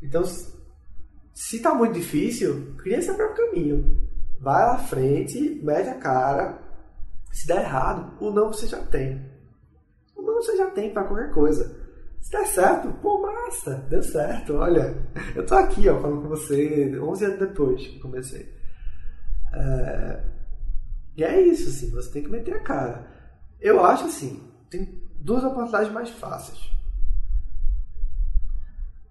[0.03, 4.09] Então, se está muito difícil, cria seu próprio caminho.
[4.41, 6.68] Vai à frente, mete a cara,
[7.39, 9.25] se der errado, o não você já tem.
[10.17, 11.73] O não você já tem para qualquer coisa.
[12.21, 14.57] Se der certo, pô, massa, deu certo.
[14.57, 14.93] Olha,
[15.37, 18.53] eu tô aqui, ó, falando com você 11 anos depois que comecei.
[19.55, 20.25] É...
[21.17, 23.09] E é isso, assim, você tem que meter a cara.
[23.61, 26.59] Eu acho assim, tem duas oportunidades mais fáceis.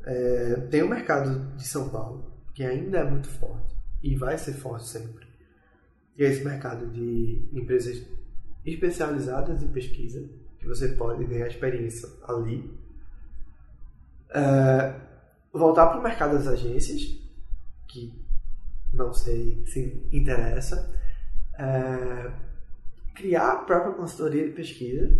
[0.03, 0.55] É...
[0.69, 3.73] Tem o mercado de São Paulo, que ainda é muito forte
[4.03, 5.27] e vai ser forte sempre
[6.17, 8.01] e é esse mercado de empresas
[8.67, 10.27] especializadas em pesquisa,
[10.59, 12.69] que você pode ganhar experiência ali.
[14.29, 14.93] É,
[15.53, 17.17] voltar para o mercado das agências,
[17.87, 18.13] que
[18.93, 20.93] não sei se interessa.
[21.57, 22.31] É,
[23.15, 25.19] criar a própria consultoria de pesquisa,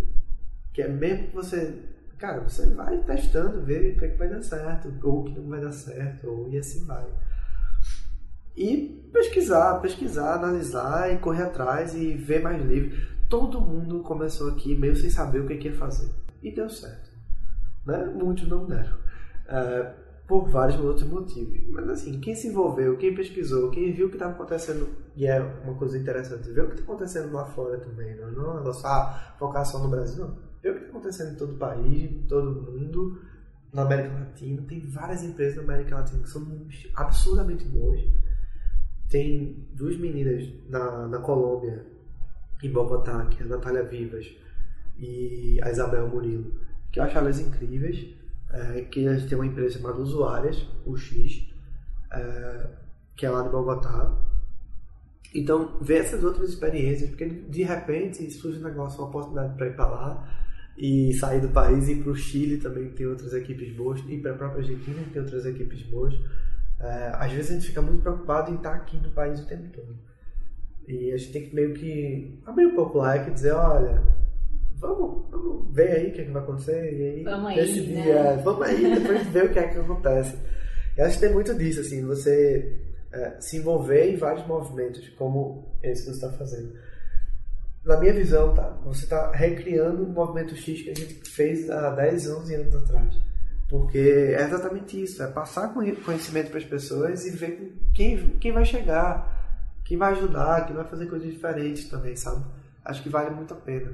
[0.74, 1.84] que é mesmo que você.
[2.18, 5.40] Cara, você vai testando, ver o que, é que vai dar certo, ou o que
[5.40, 7.06] não vai dar certo, ou e assim vai.
[8.56, 13.17] E pesquisar, pesquisar, analisar e correr atrás e ver mais livros.
[13.30, 16.10] Todo mundo começou aqui meio sem saber o que ia fazer.
[16.42, 17.12] E deu certo.
[17.86, 18.06] Né?
[18.06, 18.98] Muitos não deram.
[19.48, 19.94] É,
[20.28, 21.60] por vários outros motivos.
[21.70, 25.42] Mas assim, quem se envolveu, quem pesquisou, quem viu o que estava acontecendo, e é
[25.64, 28.74] uma coisa interessante, ver o que está acontecendo lá fora também, não, não é um
[29.40, 30.38] focar só no Brasil, não.
[30.62, 33.22] Ver o que está acontecendo em todo o país, em todo mundo,
[33.74, 34.62] na América Latina.
[34.68, 36.46] Tem várias empresas na América Latina que são
[36.96, 38.02] absurdamente boas.
[39.10, 41.86] Tem duas meninas na, na Colômbia,
[42.64, 44.28] em Bogotá, que é a Natália Vivas
[44.98, 46.60] e a Isabel Murilo,
[46.92, 48.18] que eu acho elas incríveis
[48.52, 51.48] é, que eles têm uma empresa chamada Usuárias, o X,
[52.12, 52.70] é,
[53.16, 54.16] que é lá de Bogotá.
[55.36, 59.76] Então, ver essas outras experiências, porque de repente surge um negócio, uma oportunidade para ir
[59.76, 60.44] para lá
[60.78, 64.00] e sair do país e ir para o Chile também, que tem outras equipes boas,
[64.08, 66.14] e para a própria Argentina, que tem outras equipes boas.
[66.80, 69.68] É, às vezes a gente fica muito preocupado em estar aqui no país o tempo
[69.74, 69.96] todo.
[70.88, 74.02] E a gente tem que meio que abrir um pouco lá e dizer, olha,
[74.80, 78.06] vamos, vamos ver aí o que, é que vai acontecer e aí vamos decidir, aí,
[78.06, 78.34] né?
[78.34, 80.38] é, vamos aí depois ver o que é que acontece.
[80.96, 82.80] Eu acho que tem muito disso, assim, você
[83.12, 86.74] é, se envolver em vários movimentos, como esse que você está fazendo.
[87.84, 91.90] Na minha visão, tá, você está recriando um movimento X que a gente fez há
[91.92, 93.16] 10, 11 anos atrás.
[93.70, 98.64] Porque é exatamente isso, é passar conhecimento para as pessoas e ver quem, quem vai
[98.64, 99.37] chegar,
[99.88, 102.44] quem vai ajudar, quem vai fazer coisas diferentes também, sabe?
[102.84, 103.94] Acho que vale muito a pena.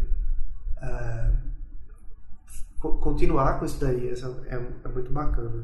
[0.81, 1.31] É,
[2.79, 5.63] continuar com isso daí é, é, muito bacana.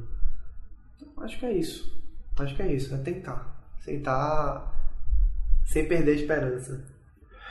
[0.95, 1.99] Então, acho que é isso.
[2.37, 2.93] Acho que é isso.
[2.93, 3.59] É tentar.
[3.83, 4.71] Tentar
[5.65, 6.85] sem perder a esperança.